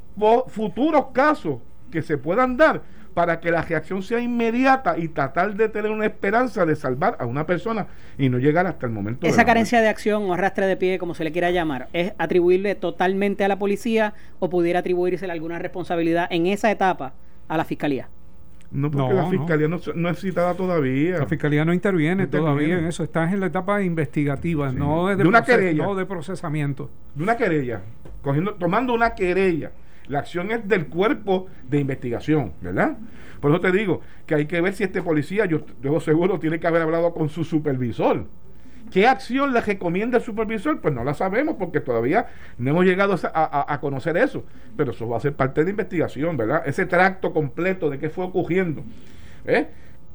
futuros 0.48 1.06
casos 1.12 1.58
que 1.90 2.02
se 2.02 2.16
puedan 2.16 2.56
dar, 2.56 2.82
para 3.14 3.40
que 3.40 3.50
la 3.50 3.62
reacción 3.62 4.02
sea 4.02 4.20
inmediata 4.20 4.98
y 4.98 5.08
tratar 5.08 5.54
de 5.54 5.68
tener 5.68 5.90
una 5.90 6.06
esperanza 6.06 6.66
de 6.66 6.74
salvar 6.74 7.16
a 7.20 7.26
una 7.26 7.46
persona 7.46 7.86
y 8.18 8.28
no 8.28 8.38
llegar 8.38 8.66
hasta 8.66 8.86
el 8.86 8.92
momento. 8.92 9.26
Esa 9.26 9.44
carencia 9.44 9.80
de 9.80 9.88
acción 9.88 10.24
o 10.24 10.34
arrastre 10.34 10.66
de 10.66 10.76
pie, 10.76 10.98
como 10.98 11.14
se 11.14 11.24
le 11.24 11.32
quiera 11.32 11.50
llamar, 11.50 11.88
¿es 11.92 12.12
atribuirle 12.18 12.74
totalmente 12.74 13.44
a 13.44 13.48
la 13.48 13.58
policía 13.58 14.14
o 14.40 14.50
pudiera 14.50 14.80
atribuirse 14.80 15.30
alguna 15.30 15.58
responsabilidad 15.58 16.26
en 16.30 16.46
esa 16.46 16.70
etapa 16.70 17.14
a 17.48 17.56
la 17.56 17.64
fiscalía? 17.64 18.08
No, 18.72 18.90
porque 18.90 19.14
la 19.14 19.30
fiscalía 19.30 19.68
no. 19.68 19.78
No, 19.94 20.10
es 20.10 20.18
citada 20.18 20.54
todavía. 20.54 21.18
La 21.18 21.26
fiscalía 21.26 21.64
no 21.64 21.72
interviene, 21.72 22.26
todavía 22.26 22.78
en 22.78 22.86
eso. 22.86 23.04
Estás 23.04 23.32
en 23.32 23.38
la 23.38 23.46
etapa 23.46 23.80
investigativa, 23.82 24.72
no 24.72 25.14
de, 25.14 25.24
una 25.24 25.44
querella. 25.44 25.84
no 25.84 25.94
de 25.94 26.04
procesamiento. 26.04 26.90
De 27.14 27.22
una 27.22 27.36
querella, 27.36 27.82
cogiendo, 28.20 28.54
tomando 28.54 28.92
una 28.92 29.14
querella 29.14 29.70
la 30.08 30.18
acción 30.18 30.50
es 30.50 30.66
del 30.68 30.86
cuerpo 30.86 31.46
de 31.68 31.80
investigación, 31.80 32.52
¿verdad? 32.60 32.96
Por 33.40 33.50
eso 33.50 33.60
te 33.60 33.72
digo 33.72 34.00
que 34.26 34.34
hay 34.34 34.46
que 34.46 34.60
ver 34.60 34.74
si 34.74 34.84
este 34.84 35.02
policía, 35.02 35.46
yo, 35.46 35.60
yo 35.82 36.00
seguro, 36.00 36.38
tiene 36.38 36.60
que 36.60 36.66
haber 36.66 36.82
hablado 36.82 37.12
con 37.14 37.28
su 37.28 37.44
supervisor. 37.44 38.26
¿Qué 38.90 39.06
acción 39.06 39.52
le 39.52 39.60
recomienda 39.60 40.18
el 40.18 40.24
supervisor? 40.24 40.80
Pues 40.80 40.94
no 40.94 41.04
la 41.04 41.14
sabemos 41.14 41.56
porque 41.58 41.80
todavía 41.80 42.26
no 42.58 42.70
hemos 42.70 42.84
llegado 42.84 43.18
a, 43.32 43.78
conocer 43.80 44.16
eso. 44.16 44.44
Pero 44.76 44.92
eso 44.92 45.08
va 45.08 45.16
a 45.16 45.20
ser 45.20 45.34
parte 45.34 45.60
de 45.60 45.64
la 45.64 45.70
investigación, 45.70 46.36
¿verdad? 46.36 46.62
Ese 46.66 46.86
tracto 46.86 47.32
completo 47.32 47.90
de 47.90 47.98
qué 47.98 48.10
fue 48.10 48.24
ocurriendo. 48.24 48.84
¿eh? 49.46 49.68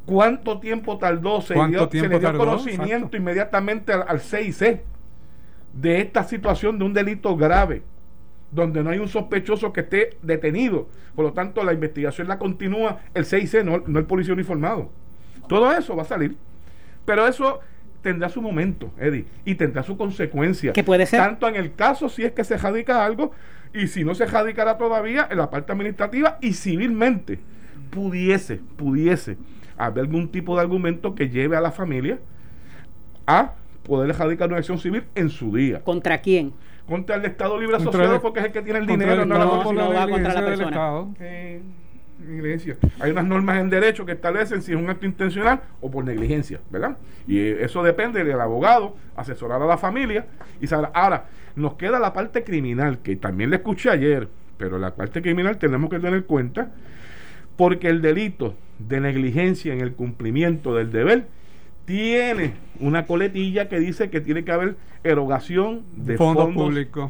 ¿Cuánto 0.06 0.60
tiempo 0.60 0.98
tardó? 0.98 1.42
Se, 1.42 1.56
dio, 1.56 1.90
se 1.90 2.08
le 2.08 2.20
dio 2.20 2.38
conocimiento 2.38 3.18
inmediatamente 3.18 3.92
al, 3.92 4.06
al 4.08 4.22
CIC 4.22 4.82
de 5.74 6.02
esta 6.02 6.24
situación 6.24 6.80
de 6.80 6.86
un 6.86 6.94
delito 6.94 7.36
grave 7.36 7.84
donde 8.52 8.84
no 8.84 8.90
hay 8.90 9.00
un 9.00 9.08
sospechoso 9.08 9.72
que 9.74 9.82
esté 9.82 10.18
detenido. 10.22 10.88
Por 11.16 11.26
lo 11.26 11.34
tanto, 11.34 11.64
la 11.64 11.74
investigación 11.74 12.28
la 12.28 12.40
continúa 12.40 13.00
el 13.14 13.26
6C, 13.26 13.64
no, 13.64 13.84
no 13.86 14.00
el 14.00 14.06
policía 14.06 14.34
uniformado. 14.34 14.90
Todo 15.48 15.72
eso 15.72 15.96
va 15.96 16.04
a 16.04 16.06
salir. 16.06 16.36
Pero 17.06 17.28
eso 17.28 17.60
tendrá 18.02 18.30
su 18.30 18.42
momento, 18.42 18.92
Eddie, 18.98 19.26
y 19.46 19.56
tendrá 19.56 19.84
su 19.84 19.98
consecuencia. 19.98 20.74
¿Qué 20.74 20.84
puede 20.84 21.06
ser? 21.06 21.20
Tanto 21.20 21.48
en 21.48 21.56
el 21.56 21.74
caso 21.74 22.10
si 22.10 22.24
es 22.24 22.32
que 22.32 22.44
se 22.44 22.58
radica 22.58 23.06
algo, 23.06 23.32
y 23.74 23.88
si 23.88 24.04
no 24.04 24.16
se 24.16 24.26
radicará 24.26 24.78
todavía 24.78 25.28
en 25.30 25.38
la 25.38 25.50
parte 25.50 25.72
administrativa 25.72 26.38
y 26.42 26.54
civilmente. 26.54 27.40
Pudiese, 27.92 28.60
pudiese 28.78 29.38
haber 29.78 30.06
algún 30.06 30.30
tipo 30.30 30.56
de 30.56 30.62
argumento 30.62 31.16
que 31.16 31.30
lleve 31.30 31.56
a 31.56 31.62
la 31.62 31.72
familia 31.72 32.20
a 33.26 33.54
poder 33.84 34.16
radicar 34.16 34.50
una 34.50 34.58
acción 34.58 34.80
civil 34.80 35.04
en 35.16 35.30
su 35.30 35.56
día. 35.56 35.84
¿Contra 35.84 36.20
quién? 36.20 36.54
Contra 36.90 37.16
el 37.18 37.26
Estado 37.26 37.60
Libre 37.60 37.78
Asociado 37.78 38.20
porque 38.20 38.40
es 38.40 38.46
el 38.48 38.52
que 38.52 38.64
tiene 38.64 38.80
el 38.80 38.88
dinero, 38.88 39.26
no, 39.26 39.38
va 39.38 39.64
contra 39.64 40.34
la 40.34 40.46
persona. 40.46 41.06
Hay 43.00 43.12
unas 43.12 43.26
normas 43.26 43.60
en 43.60 43.70
derecho 43.70 44.06
que 44.06 44.14
establecen 44.14 44.62
si 44.62 44.72
es 44.72 44.78
un 44.78 44.90
acto 44.90 45.06
intencional 45.06 45.62
o 45.82 45.90
por 45.90 46.04
negligencia, 46.04 46.60
¿verdad? 46.70 46.98
Y 47.28 47.40
eso 47.40 47.84
depende 47.84 48.24
del 48.24 48.42
abogado, 48.42 48.96
asesorar 49.16 49.62
a 49.62 49.66
la 49.66 49.78
familia 49.78 50.26
y 50.60 50.68
saber. 50.68 50.90
Ahora, 50.94 51.26
nos 51.56 51.76
queda 51.76 52.00
la 52.00 52.12
parte 52.12 52.44
criminal, 52.44 53.00
que 53.00 53.16
también 53.16 53.52
le 53.52 53.58
escuché 53.58 53.92
ayer, 53.92 54.28
pero 54.58 54.80
la 54.80 54.96
parte 54.96 55.22
criminal 55.22 55.58
tenemos 55.58 55.90
que 55.90 56.00
tener 56.00 56.16
en 56.16 56.24
cuenta 56.24 56.72
porque 57.56 57.88
el 57.88 58.02
delito 58.02 58.56
de 58.80 59.00
negligencia 59.00 59.74
en 59.74 59.82
el 59.82 59.94
cumplimiento 59.94 60.74
del 60.74 60.92
deber 60.92 61.28
tiene 61.90 62.54
una 62.80 63.08
coletilla 63.08 63.68
que 63.68 63.80
dice 63.80 64.12
que 64.12 64.22
tiene 64.22 64.46
que 64.46 64.52
haber 64.52 64.76
erogación 65.04 65.82
de 65.96 66.18
fondos, 66.18 66.54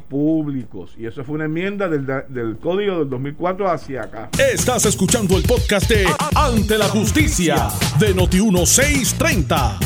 públicos. 0.08 0.94
Y 0.98 1.04
eso 1.04 1.22
fue 1.22 1.34
una 1.34 1.44
enmienda 1.44 1.86
del, 1.86 2.06
del, 2.06 2.56
código 2.56 3.00
del 3.00 3.10
2004 3.10 3.70
hacia 3.70 4.04
acá. 4.04 4.30
Estás 4.38 4.86
escuchando 4.86 5.36
el 5.36 5.42
podcast 5.42 5.86
de 5.90 6.06
Ante 6.34 6.78
la 6.78 6.86
Justicia 6.86 7.68
de 7.98 8.16
Noti1630. 8.16 9.78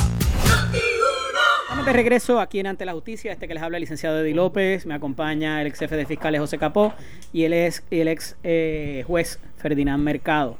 Estamos 1.63 1.87
de 1.87 1.93
regreso 1.93 2.39
aquí 2.39 2.61
en 2.61 2.69
Ante 2.69 2.85
la 2.85 2.93
Justicia. 2.93 3.33
Este 3.33 3.49
que 3.49 3.55
les 3.55 3.65
habla 3.65 3.79
el 3.79 3.81
licenciado 3.81 4.21
Eddie 4.21 4.35
López. 4.35 4.87
Me 4.87 4.95
acompaña 4.95 5.61
el 5.61 5.67
ex 5.67 5.81
jefe 5.81 5.97
de 5.97 6.07
fiscales 6.07 6.41
José 6.41 6.59
Capó 6.59 6.95
y 7.33 7.43
él 7.43 7.53
es 7.53 7.83
el 7.91 8.07
ex 8.07 8.37
eh, 8.45 9.03
juez 9.09 9.41
Ferdinand 9.57 10.05
Mercado. 10.05 10.57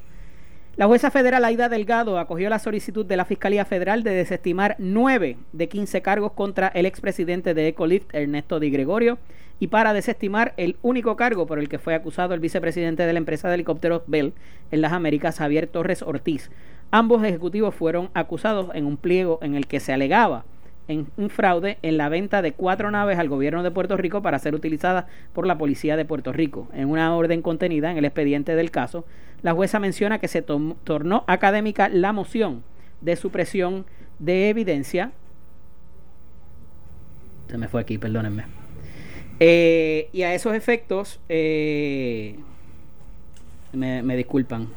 La 0.77 0.87
jueza 0.87 1.13
federal 1.13 1.45
Aida 1.45 1.69
Delgado 1.69 2.19
acogió 2.19 2.51
la 2.51 2.59
solicitud 2.59 3.07
de 3.07 3.17
la 3.17 3.25
Fiscalía 3.25 3.65
Federal 3.65 4.03
de 4.03 4.11
desestimar 4.11 4.75
nueve 4.81 5.37
de 5.53 5.69
15 5.69 6.03
cargos 6.03 6.33
contra 6.33 6.67
el 6.67 6.85
expresidente 6.85 7.55
de 7.55 7.69
Ecolift, 7.69 8.13
Ernesto 8.13 8.59
Di 8.59 8.71
Gregorio, 8.71 9.19
y 9.61 9.69
para 9.69 9.93
desestimar 9.93 10.53
el 10.57 10.75
único 10.83 11.15
cargo 11.15 11.47
por 11.47 11.61
el 11.61 11.69
que 11.69 11.79
fue 11.79 11.95
acusado 11.95 12.35
el 12.35 12.41
vicepresidente 12.41 13.07
de 13.07 13.13
la 13.13 13.21
empresa 13.21 13.47
de 13.47 13.55
helicópteros 13.55 14.03
Bell 14.09 14.33
en 14.73 14.81
las 14.81 14.93
Américas, 14.93 15.39
Javier 15.39 15.69
Torres 15.69 16.03
Ortiz. 16.03 16.51
Ambos 16.91 17.23
ejecutivos 17.23 17.73
fueron 17.73 18.11
acusados 18.13 18.75
en 18.75 18.85
un 18.85 18.97
pliego 18.97 19.39
en 19.43 19.55
el 19.55 19.69
que 19.69 19.79
se 19.79 19.93
alegaba 19.93 20.45
en 20.89 21.07
un 21.17 21.31
fraude 21.31 21.79
en 21.83 21.97
la 21.97 22.09
venta 22.09 22.43
de 22.43 22.53
cuatro 22.53 22.91
naves 22.91 23.19
al 23.19 23.29
gobierno 23.29 23.63
de 23.63 23.71
Puerto 23.71 23.97
Rico 23.97 24.23
para 24.23 24.39
ser 24.39 24.55
utilizadas 24.55 25.07
por 25.33 25.47
la 25.47 25.57
policía 25.57 25.97
de 25.97 26.05
Puerto 26.05 26.33
Rico. 26.33 26.69
En 26.75 26.91
una 26.91 27.15
orden 27.17 27.43
contenida 27.43 27.91
en 27.91 27.97
el 27.97 28.05
expediente 28.05 28.55
del 28.55 28.71
caso, 28.71 29.05
la 29.45 29.53
jueza 29.53 29.79
menciona 29.79 30.19
que 30.19 30.27
se 30.27 30.43
tornó 30.43 31.23
académica 31.29 31.89
la 31.89 32.13
moción 32.13 32.65
de 33.03 33.15
supresión 33.15 33.85
de 34.19 34.49
evidencia. 34.49 35.13
Se 37.49 37.59
me 37.59 37.69
fue 37.69 37.83
aquí, 37.83 37.99
perdónenme. 37.99 38.47
Eh, 39.39 40.09
y 40.13 40.23
a 40.23 40.35
esos 40.35 40.55
efectos, 40.55 41.21
eh, 41.29 42.39
me 43.73 44.17
disculpan, 44.17 44.69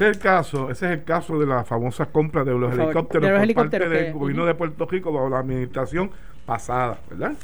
ese 0.00 0.08
es 0.08 0.16
el 0.16 0.22
caso, 0.22 0.70
ese 0.70 0.86
es 0.86 0.92
el 0.92 1.04
caso 1.04 1.38
de 1.38 1.46
la 1.46 1.64
famosa 1.64 2.06
compra 2.06 2.42
de 2.44 2.52
los 2.52 2.72
helicópteros 2.72 3.30
por 3.30 3.54
parte 3.54 3.88
del 3.88 4.12
gobierno 4.14 4.46
de 4.46 4.54
Puerto 4.54 4.86
Rico 4.86 5.12
bajo 5.12 5.28
la 5.28 5.40
administración 5.40 6.10
pasada, 6.46 7.00
¿verdad? 7.10 7.34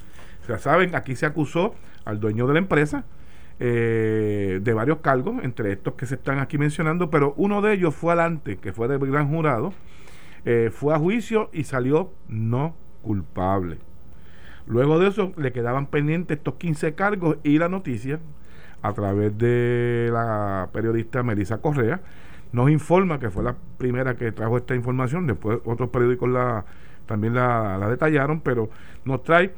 Ya 0.49 0.59
saben, 0.59 0.95
aquí 0.95 1.17
se 1.17 1.27
acusó 1.27 1.75
al 2.05 2.21
dueño 2.21 2.47
de 2.47 2.55
la 2.55 2.59
empresa 2.59 3.05
eh, 3.59 4.61
de 4.63 4.73
varios 4.75 4.99
cargos, 4.99 5.43
entre 5.43 5.73
estos 5.73 5.95
que 5.95 6.07
se 6.07 6.17
están 6.17 6.39
aquí 6.39 6.59
mencionando, 6.59 7.11
pero 7.11 7.35
uno 7.37 7.63
de 7.63 7.75
ellos 7.75 7.95
fue 7.95 8.13
adelante, 8.13 8.59
que 8.59 8.73
fue 8.73 8.89
del 8.89 8.99
gran 8.99 9.29
jurado, 9.29 9.73
eh, 10.45 10.71
fue 10.73 10.95
a 10.95 10.99
juicio 10.99 11.51
y 11.53 11.65
salió 11.65 12.13
no 12.29 12.75
culpable. 13.03 13.79
Luego 14.67 14.99
de 14.99 15.09
eso 15.09 15.33
le 15.37 15.53
quedaban 15.53 15.87
pendientes 15.87 16.39
estos 16.39 16.55
15 16.55 16.95
cargos 16.95 17.39
y 17.45 17.59
la 17.59 17.69
noticia, 17.69 18.19
a 18.83 18.93
través 18.93 19.37
de 19.39 20.09
la 20.13 20.69
periodista 20.73 21.23
Melissa 21.23 21.59
Correa, 21.59 22.01
nos 22.53 22.71
informa 22.71 23.19
que 23.19 23.31
fue 23.31 23.45
la 23.45 23.57
primera 23.79 24.17
que 24.17 24.33
trajo 24.33 24.57
esta 24.57 24.75
información, 24.75 25.27
después 25.27 25.59
otros 25.65 25.91
periódicos 25.91 26.29
la, 26.29 26.65
también 27.07 27.35
la, 27.35 27.89
detallaron, 27.89 28.41
pero 28.41 28.69
nos 29.05 29.23
trae 29.23 29.53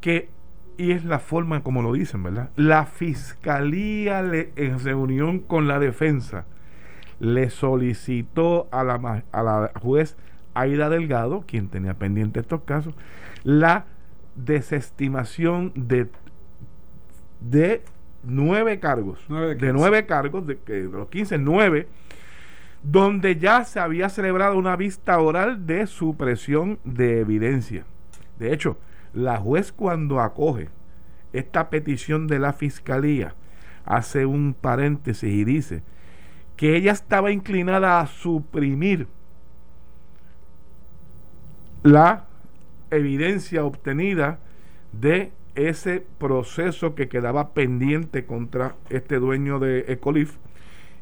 que, 0.00 0.28
y 0.76 0.92
es 0.92 1.04
la 1.04 1.18
forma 1.18 1.62
como 1.62 1.82
lo 1.82 1.92
dicen, 1.92 2.22
¿verdad? 2.22 2.50
La 2.56 2.86
fiscalía 2.86 4.20
en 4.20 4.78
reunión 4.80 5.40
con 5.40 5.68
la 5.68 5.78
defensa 5.78 6.46
le 7.20 7.50
solicitó 7.50 8.68
a 8.70 8.84
la, 8.84 9.24
a 9.32 9.42
la 9.42 9.72
juez 9.80 10.16
Aida 10.54 10.88
Delgado, 10.88 11.44
quien 11.46 11.68
tenía 11.68 11.94
pendiente 11.94 12.40
estos 12.40 12.62
casos, 12.62 12.94
la 13.42 13.86
desestimación 14.36 15.72
de, 15.74 16.08
de 17.40 17.82
nueve 18.22 18.80
cargos, 18.80 19.20
de, 19.28 19.72
nueve 19.72 20.06
cargos, 20.06 20.46
de, 20.46 20.56
de 20.66 20.84
los 20.84 21.08
15, 21.08 21.38
nueve 21.38 21.88
donde 22.82 23.36
ya 23.36 23.64
se 23.64 23.80
había 23.80 24.10
celebrado 24.10 24.58
una 24.58 24.76
vista 24.76 25.18
oral 25.18 25.66
de 25.66 25.86
supresión 25.86 26.78
de 26.84 27.20
evidencia. 27.20 27.84
De 28.38 28.52
hecho, 28.52 28.76
la 29.14 29.38
juez 29.38 29.72
cuando 29.72 30.20
acoge 30.20 30.68
esta 31.32 31.70
petición 31.70 32.26
de 32.26 32.38
la 32.38 32.52
fiscalía 32.52 33.34
hace 33.84 34.26
un 34.26 34.54
paréntesis 34.54 35.32
y 35.32 35.44
dice 35.44 35.82
que 36.56 36.76
ella 36.76 36.92
estaba 36.92 37.30
inclinada 37.32 38.00
a 38.00 38.06
suprimir 38.06 39.08
la 41.82 42.24
evidencia 42.90 43.64
obtenida 43.64 44.38
de 44.92 45.32
ese 45.54 46.04
proceso 46.18 46.94
que 46.94 47.08
quedaba 47.08 47.50
pendiente 47.50 48.24
contra 48.24 48.76
este 48.90 49.18
dueño 49.18 49.58
de 49.58 49.84
Ecolif 49.88 50.36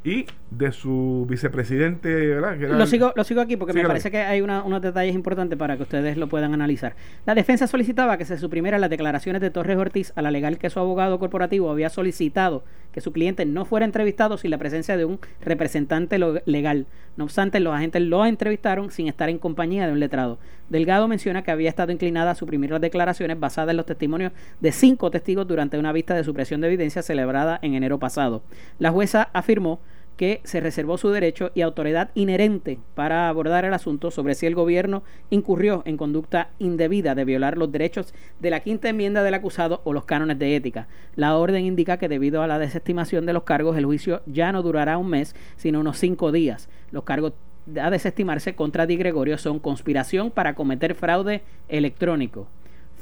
y 0.05 0.27
de 0.57 0.71
su 0.73 1.27
vicepresidente, 1.29 2.15
¿verdad? 2.15 2.57
lo, 2.57 2.87
sigo, 2.87 3.13
lo 3.17 3.25
sigo 3.25 3.41
aquí 3.41 3.57
porque 3.57 3.73
me 3.73 3.85
parece 3.85 4.11
que 4.11 4.19
hay 4.19 4.41
unos 4.41 4.83
detalles 4.83 5.15
importantes 5.15 5.59
para 5.59 5.77
que 5.77 5.83
ustedes 5.83 6.17
lo 6.17 6.29
puedan 6.29 6.53
analizar. 6.53 6.95
La 7.25 7.35
defensa 7.35 7.67
solicitaba 7.67 8.19
que 8.19 8.25
se 8.25 8.37
suprimieran 8.39 8.81
las 8.81 8.91
declaraciones 8.91 9.41
de 9.41 9.51
Torres 9.51 9.79
Ortiz 9.79 10.13
a 10.15 10.23
la 10.23 10.31
legal 10.31 10.59
que 10.59 10.71
su 10.71 10.79
abogado 10.79 11.19
corporativo 11.19 11.71
había 11.71 11.89
solicitado 11.89 12.65
que 12.93 13.01
su 13.01 13.13
cliente 13.13 13.47
no 13.47 13.65
fuera 13.65 13.87
entrevistado 13.87 14.37
sin 14.37 14.51
la 14.51 14.59
presencia 14.59 14.97
de 14.97 15.07
un 15.07 15.19
representante 15.41 16.19
legal. 16.45 16.87
No 17.17 17.25
obstante, 17.25 17.59
los 17.59 17.75
agentes 17.75 18.03
lo 18.03 18.25
entrevistaron 18.25 18.91
sin 18.91 19.09
estar 19.09 19.31
en 19.31 19.39
compañía 19.39 19.87
de 19.87 19.93
un 19.93 20.01
letrado. 20.01 20.39
Delgado 20.69 21.09
menciona 21.09 21.43
que 21.43 21.51
había 21.51 21.71
estado 21.71 21.93
inclinada 21.93 22.33
a 22.33 22.35
suprimir 22.35 22.71
las 22.71 22.81
declaraciones 22.81 23.41
basadas 23.41 23.71
en 23.71 23.79
los 23.79 23.87
testimonios 23.87 24.33
de 24.61 24.73
cinco 24.73 25.11
testigos 25.11 25.49
durante 25.49 25.79
una 25.79 25.93
vista 25.93 26.15
de 26.15 26.25
supresión 26.25 26.61
de 26.61 26.69
evidencia 26.69 27.03
celebrada 27.03 27.59
en 27.63 27.75
enero 27.75 27.99
pasado. 27.99 28.43
La 28.79 28.91
jueza 28.91 29.31
afirmó 29.33 29.81
que 30.17 30.41
se 30.45 30.61
reservó 30.61 30.99
su 30.99 31.11
derecho 31.11 31.51
y 31.55 31.63
autoridad 31.63 32.11
inherente 32.15 32.79
para 32.95 33.29
abordar 33.29 33.65
el 33.65 33.75
asunto 33.75 34.11
sobre 34.11 34.35
si 34.35 34.47
el 34.47 34.55
gobierno 34.55 35.03
incurrió 35.31 35.83
en 35.85 35.97
conducta 35.97 36.51
indebida 36.59 37.15
de 37.15 37.25
violar 37.25 37.59
los 37.59 37.73
derechos 37.73 38.15
de 38.41 38.51
la 38.51 38.61
quinta 38.61 38.89
enmienda 38.89 39.23
del 39.23 39.35
acusado 39.35 39.81
o 39.85 39.93
los 39.93 40.05
cánones 40.05 40.39
de 40.39 40.57
ética. 40.57 40.89
La 41.17 41.37
orden 41.37 41.65
indica 41.65 41.97
que 41.97 42.09
debido 42.09 42.43
a 42.43 42.47
la 42.47 42.59
desestimación 42.59 43.27
de 43.27 43.33
los 43.33 43.45
cargos, 43.45 43.77
el 43.77 43.87
juicio 43.87 44.23
ya 44.27 44.53
no 44.53 44.63
durará 44.63 44.99
un 44.99 45.09
mes, 45.09 45.35
sino 45.57 45.81
unos 45.81 45.99
cinco 45.99 46.33
días. 46.33 46.69
Los 46.91 47.05
cargos 47.05 47.33
a 47.81 47.91
desestimarse 47.91 48.55
contra 48.55 48.87
Di 48.87 48.97
Gregorio 48.97 49.39
son 49.39 49.61
conspiración 49.61 50.31
para 50.31 50.55
cometer 50.55 50.95
fraude 50.95 51.43
electrónico, 51.69 52.49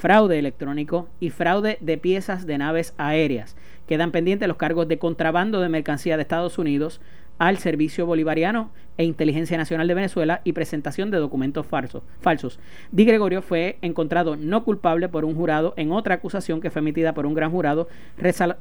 fraude 0.01 0.39
electrónico 0.39 1.09
y 1.21 1.29
fraude 1.29 1.77
de 1.81 1.99
piezas 1.99 2.47
de 2.47 2.57
naves 2.57 2.95
aéreas. 2.97 3.55
Quedan 3.87 4.13
pendientes 4.13 4.49
los 4.49 4.57
cargos 4.57 4.89
de 4.89 4.99
contrabando 4.99 5.61
de 5.61 5.69
mercancía 5.69 6.17
de 6.17 6.23
Estados 6.23 6.59
Unidos 6.59 7.03
al 7.39 7.59
Servicio 7.59 8.07
Bolivariano 8.07 8.71
e 8.97 9.05
Inteligencia 9.05 9.57
Nacional 9.57 9.89
de 9.89 9.95
Venezuela 9.95 10.41
y 10.45 10.53
presentación 10.53 11.11
de 11.11 11.19
documentos 11.19 11.67
falsos. 11.67 12.03
falsos. 12.21 12.61
Di 12.93 13.05
Gregorio 13.05 13.43
fue 13.43 13.79
encontrado 13.83 14.37
no 14.37 14.65
culpable 14.65 15.09
por 15.09 15.25
un 15.25 15.35
jurado 15.35 15.75
en 15.77 15.93
otra 15.93 16.17
acusación 16.17 16.61
que 16.61 16.71
fue 16.71 16.81
emitida 16.81 17.15
por 17.15 17.27
un 17.27 17.35
gran 17.35 17.51
jurado 17.51 17.89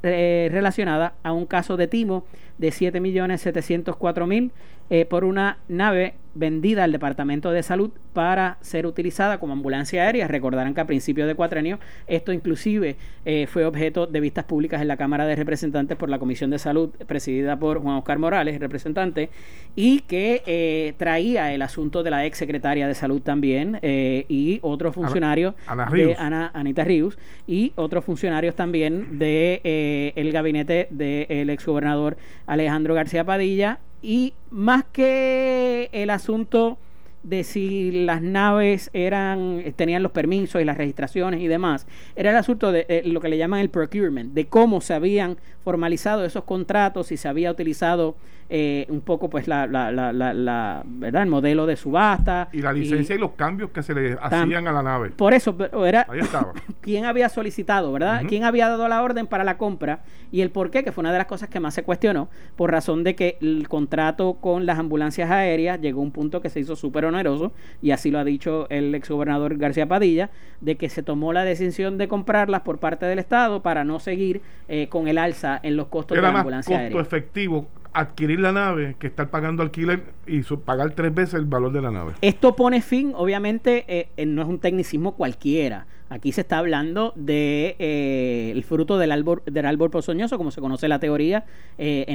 eh, 0.04 0.50
relacionada 0.52 1.14
a 1.24 1.32
un 1.32 1.46
caso 1.46 1.78
de 1.78 1.88
timo 1.88 2.26
de 2.58 2.70
7.704.000 2.70 4.52
eh, 4.90 5.06
por 5.06 5.24
una 5.24 5.58
nave 5.68 6.16
vendida 6.36 6.84
al 6.84 6.92
Departamento 6.92 7.52
de 7.52 7.64
Salud 7.64 7.92
para 8.14 8.58
ser 8.62 8.86
utilizada 8.86 9.40
como 9.40 9.54
ambulancia 9.54 10.04
aérea. 10.04 10.28
Recordarán 10.28 10.74
que 10.74 10.82
a 10.82 10.88
principios 10.88 11.28
de 11.28 11.36
cuatrenio 11.36 11.80
esto 12.08 12.34
inclusive 12.34 12.98
eh, 13.26 13.48
fue 13.48 13.66
objeto 13.66 14.08
de 14.08 14.20
vistas 14.20 14.46
públicas 14.46 14.82
en 14.82 14.88
la 14.88 14.98
Cámara 14.98 15.26
de 15.26 15.36
Representantes 15.36 15.98
por 15.98 16.10
la 16.10 16.20
Comisión 16.20 16.50
de 16.50 16.60
Salud 16.60 16.90
presidida 17.08 17.58
por 17.58 17.82
Juan 17.82 17.96
Oscar 17.98 18.20
Morales, 18.20 18.60
representante, 18.60 19.30
y 19.76 20.02
que 20.02 20.44
eh, 20.46 20.94
traía 20.98 21.54
el 21.54 21.62
asunto 21.62 22.04
de 22.04 22.12
la 22.12 22.26
ex 22.26 22.38
secretaria 22.38 22.88
de 22.88 22.96
Salud 22.96 23.22
también 23.22 23.80
eh, 23.82 24.26
y 24.28 24.60
otros 24.62 24.96
funcionarios 24.96 25.56
de 25.92 26.16
Ana, 26.18 26.52
Anita 26.54 26.84
Ríos 26.84 27.18
y 27.48 27.74
otros 27.76 28.06
funcionarios 28.06 28.56
también 28.56 29.20
de 29.20 30.12
el 30.16 30.32
gabinete 30.32 30.88
del 30.90 31.50
ex 31.50 31.66
gobernador 31.66 32.18
Alejandro 32.48 32.94
García 32.94 33.24
Padilla 33.24 33.80
y 34.02 34.34
más 34.50 34.84
que 34.92 35.90
el 35.92 36.10
asunto 36.10 36.78
de 37.24 37.44
si 37.44 37.92
las 38.06 38.22
naves 38.22 38.90
eran 38.94 39.62
tenían 39.76 40.04
los 40.04 40.12
permisos 40.12 40.62
y 40.62 40.66
las 40.66 40.78
registraciones 40.78 41.42
y 41.42 41.48
demás, 41.48 41.88
era 42.16 42.32
el 42.32 42.38
asunto 42.38 42.72
de 42.72 42.86
eh, 42.90 43.02
lo 43.06 43.20
que 43.20 43.30
le 43.30 43.38
llaman 43.38 43.60
el 43.60 43.70
procurement, 43.70 44.34
de 44.34 44.48
cómo 44.48 44.82
se 44.82 44.94
habían 44.94 45.38
formalizado 45.64 46.26
esos 46.26 46.44
contratos 46.44 47.12
y 47.12 47.18
se 47.18 47.28
había 47.28 47.52
utilizado 47.52 48.16
eh, 48.52 48.88
un 48.90 49.02
poco 49.02 49.30
pues 49.30 49.48
la, 49.48 49.68
la, 49.68 49.92
la, 49.92 50.12
la, 50.12 50.82
verdad 50.84 51.22
el 51.22 51.30
modelo 51.30 51.68
de 51.68 51.76
subasta 51.76 52.50
y 52.52 52.64
la 52.64 52.74
licencia 52.74 53.16
y, 53.16 53.20
los 53.20 53.34
cambios 53.34 53.70
que 53.70 53.84
se 53.84 53.94
le 53.94 54.18
hacían 54.20 54.68
a 54.68 54.72
la 54.72 54.82
nave. 54.82 55.12
Por 55.12 55.36
eso 55.36 55.56
era 55.86 56.08
Ahí 56.10 56.20
estaba. 56.20 56.54
quién 56.82 57.06
había 57.06 57.30
solicitado 57.30 57.92
verdad 57.92 58.24
quién 58.28 58.46
había 58.46 58.68
dado 58.68 58.88
la 58.88 59.04
orden 59.04 59.28
para 59.28 59.44
la 59.44 59.60
compra 59.60 60.02
y 60.32 60.42
el 60.42 60.50
por 60.50 60.72
qué 60.72 60.84
que 60.84 60.92
fue 60.92 61.04
una 61.04 61.12
de 61.12 61.20
las 61.20 61.28
cosas 61.28 61.48
que 61.50 61.60
más 61.60 61.76
se 61.76 61.84
cuestionó 61.84 62.30
por 62.56 62.72
razón 62.72 63.04
de 63.04 63.14
que 63.14 63.38
el 63.40 63.68
contrato 63.68 64.38
con 64.42 64.66
las 64.66 64.80
ambulancias 64.80 65.30
aéreas 65.30 65.80
llegó 65.80 66.00
a 66.00 66.06
un 66.06 66.12
punto 66.12 66.42
que 66.42 66.50
se 66.50 66.60
hizo 66.60 66.76
súper 66.76 67.06
oneroso 67.10 67.52
y 67.82 67.92
así 67.92 68.12
lo 68.12 68.20
ha 68.20 68.24
dicho 68.24 68.68
el 68.70 68.96
exgobernador 68.96 69.58
García 69.58 69.88
Padilla 69.88 70.30
de 70.62 70.76
que 70.76 70.90
se 70.90 71.04
tomó 71.04 71.34
la 71.34 71.44
decisión 71.44 71.98
de 71.98 72.08
comprarlas 72.08 72.62
por 72.62 72.80
parte 72.80 73.06
del 73.06 73.20
Estado 73.20 73.62
para 73.62 73.84
no 73.84 74.00
seguir 74.00 74.42
eh, 74.68 74.88
con 74.88 75.08
el 75.08 75.18
alza 75.18 75.60
en 75.62 75.76
los 75.76 75.88
costos 75.88 76.16
de 76.16 76.22
la 76.22 76.30
ambulancia 76.30 76.90
costo 76.90 77.00
efectivo 77.02 77.68
adquirir 77.94 78.40
la 78.40 78.52
nave 78.52 78.96
que 79.00 79.08
estar 79.08 79.30
pagando 79.30 79.64
alquiler 79.64 80.04
y 80.28 80.42
pagar 80.42 80.92
tres 80.92 81.14
veces 81.14 81.36
el 81.36 81.46
valor 81.46 81.72
de 81.72 81.82
la 81.82 81.92
nave. 81.92 82.14
Esto 82.22 82.56
pone 82.56 82.82
fin, 82.82 83.14
obviamente, 83.16 83.86
eh, 83.88 84.26
no 84.26 84.42
es 84.42 84.48
un 84.48 84.60
tecnicismo 84.60 85.16
cualquiera. 85.16 85.88
Aquí 86.10 86.32
se 86.32 86.42
está 86.42 86.58
hablando 86.58 87.14
de 87.16 87.76
eh, 87.78 88.52
el 88.54 88.64
fruto 88.64 88.98
del 88.98 89.12
árbol, 89.12 89.44
del 89.46 89.66
árbol 89.66 89.92
pozoñoso, 89.92 90.38
como 90.38 90.52
se 90.52 90.62
conoce 90.62 90.88
la 90.88 91.00
teoría 91.00 91.46
eh, 91.78 92.06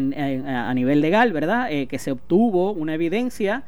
a 0.47 0.75
nivel 0.75 1.01
legal, 1.01 1.33
¿verdad? 1.33 1.69
que 1.89 1.99
se 1.99 2.11
obtuvo 2.11 2.73
una 2.73 2.95
evidencia 2.95 3.65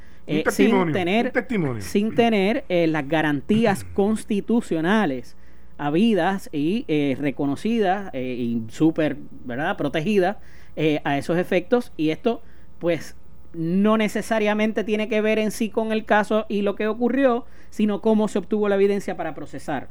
sin 0.51 0.93
tener, 0.93 1.33
sin 1.81 2.15
tener 2.15 2.65
las 2.69 3.09
garantías 3.09 3.85
constitucionales 3.95 5.37
habidas 5.79 6.49
y 6.53 6.85
reconocidas 7.19 8.13
y 8.15 8.63
súper, 8.69 9.17
¿verdad? 9.45 9.77
Protegidas 9.77 10.37
eh, 10.79 11.01
a 11.05 11.17
esos 11.17 11.39
efectos 11.39 11.91
y 11.97 12.11
esto 12.11 12.43
pues 12.79 13.17
no 13.55 13.97
necesariamente 13.97 14.85
tiene 14.85 15.09
que 15.09 15.23
ver 15.23 15.39
en 15.39 15.51
sí 15.51 15.71
con 15.71 15.91
el 15.91 16.05
caso 16.05 16.45
y 16.51 16.61
lo 16.61 16.77
que 16.77 16.87
ocurrió, 16.87 17.47
sino 17.71 18.03
cómo 18.03 18.29
se 18.29 18.39
obtuvo 18.39 18.69
la 18.69 18.75
evidencia 18.75 19.17
para 19.17 19.35
procesar. 19.35 19.89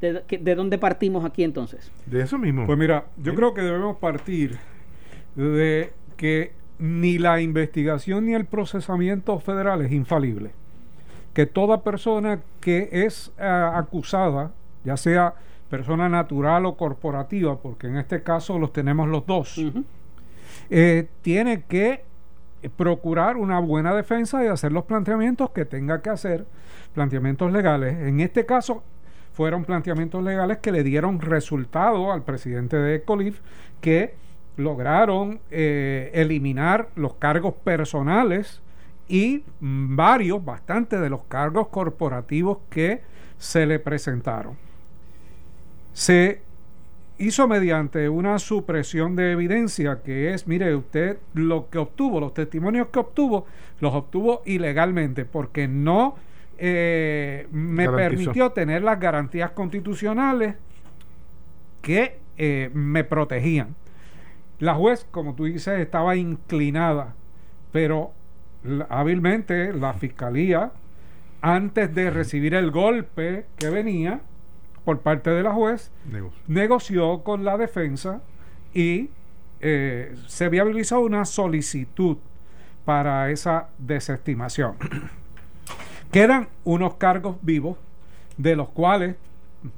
¿De, 0.00 0.24
de 0.28 0.54
dónde 0.56 0.76
partimos 0.76 1.24
aquí 1.24 1.44
entonces? 1.44 1.92
De 2.06 2.20
eso 2.20 2.36
mismo. 2.36 2.66
Pues 2.66 2.76
mira, 2.76 3.06
yo 3.16 3.32
creo 3.36 3.54
que 3.54 3.62
debemos 3.62 3.98
partir 3.98 4.58
de 5.36 5.92
que 6.16 6.50
ni 6.78 7.18
la 7.18 7.40
investigación 7.40 8.26
ni 8.26 8.34
el 8.34 8.44
procesamiento 8.44 9.38
federal 9.40 9.82
es 9.82 9.92
infalible. 9.92 10.50
Que 11.34 11.46
toda 11.46 11.82
persona 11.82 12.40
que 12.60 12.88
es 12.92 13.32
eh, 13.38 13.70
acusada, 13.74 14.52
ya 14.84 14.96
sea 14.96 15.34
persona 15.68 16.08
natural 16.08 16.66
o 16.66 16.76
corporativa, 16.76 17.56
porque 17.58 17.88
en 17.88 17.96
este 17.96 18.22
caso 18.22 18.58
los 18.58 18.72
tenemos 18.72 19.08
los 19.08 19.26
dos, 19.26 19.60
eh, 20.70 21.08
tiene 21.22 21.62
que 21.62 22.04
procurar 22.76 23.36
una 23.36 23.60
buena 23.60 23.94
defensa 23.94 24.42
y 24.44 24.48
hacer 24.48 24.72
los 24.72 24.84
planteamientos 24.84 25.50
que 25.50 25.64
tenga 25.64 26.02
que 26.02 26.10
hacer, 26.10 26.46
planteamientos 26.94 27.52
legales. 27.52 27.96
En 27.98 28.20
este 28.20 28.46
caso 28.46 28.82
fueron 29.32 29.64
planteamientos 29.64 30.24
legales 30.24 30.58
que 30.58 30.72
le 30.72 30.82
dieron 30.82 31.20
resultado 31.20 32.12
al 32.12 32.22
presidente 32.22 32.76
de 32.76 32.96
Ecolif, 32.96 33.40
que 33.80 34.14
lograron 34.58 35.40
eh, 35.50 36.10
eliminar 36.12 36.88
los 36.96 37.14
cargos 37.14 37.54
personales 37.54 38.60
y 39.08 39.44
varios, 39.60 40.44
bastante 40.44 40.98
de 40.98 41.08
los 41.08 41.20
cargos 41.28 41.68
corporativos 41.68 42.58
que 42.68 43.00
se 43.38 43.64
le 43.66 43.78
presentaron. 43.78 44.56
Se 45.92 46.42
hizo 47.18 47.48
mediante 47.48 48.08
una 48.08 48.38
supresión 48.38 49.16
de 49.16 49.32
evidencia 49.32 50.02
que 50.02 50.34
es, 50.34 50.46
mire, 50.46 50.74
usted 50.74 51.18
lo 51.34 51.70
que 51.70 51.78
obtuvo, 51.78 52.20
los 52.20 52.34
testimonios 52.34 52.88
que 52.88 52.98
obtuvo, 52.98 53.46
los 53.80 53.94
obtuvo 53.94 54.42
ilegalmente 54.44 55.24
porque 55.24 55.68
no 55.68 56.16
eh, 56.58 57.46
me 57.52 57.88
permitió 57.88 58.50
tener 58.50 58.82
las 58.82 58.98
garantías 58.98 59.52
constitucionales 59.52 60.56
que 61.80 62.18
eh, 62.36 62.70
me 62.74 63.04
protegían. 63.04 63.74
La 64.58 64.74
juez, 64.74 65.06
como 65.10 65.34
tú 65.34 65.44
dices, 65.44 65.78
estaba 65.78 66.16
inclinada, 66.16 67.14
pero 67.72 68.12
hábilmente 68.88 69.72
la 69.72 69.94
fiscalía, 69.94 70.72
antes 71.40 71.94
de 71.94 72.10
recibir 72.10 72.54
el 72.54 72.70
golpe 72.70 73.46
que 73.56 73.70
venía, 73.70 74.20
por 74.84 75.00
parte 75.00 75.30
de 75.30 75.42
la 75.42 75.52
juez, 75.52 75.92
negoció 76.46 77.22
con 77.22 77.44
la 77.44 77.58
defensa 77.58 78.22
y 78.72 79.10
eh, 79.60 80.16
se 80.26 80.48
viabilizó 80.48 81.00
una 81.00 81.24
solicitud 81.24 82.16
para 82.84 83.30
esa 83.30 83.68
desestimación. 83.78 84.76
Quedan 86.10 86.48
unos 86.64 86.94
cargos 86.94 87.36
vivos, 87.42 87.76
de 88.38 88.56
los 88.56 88.70
cuales 88.70 89.16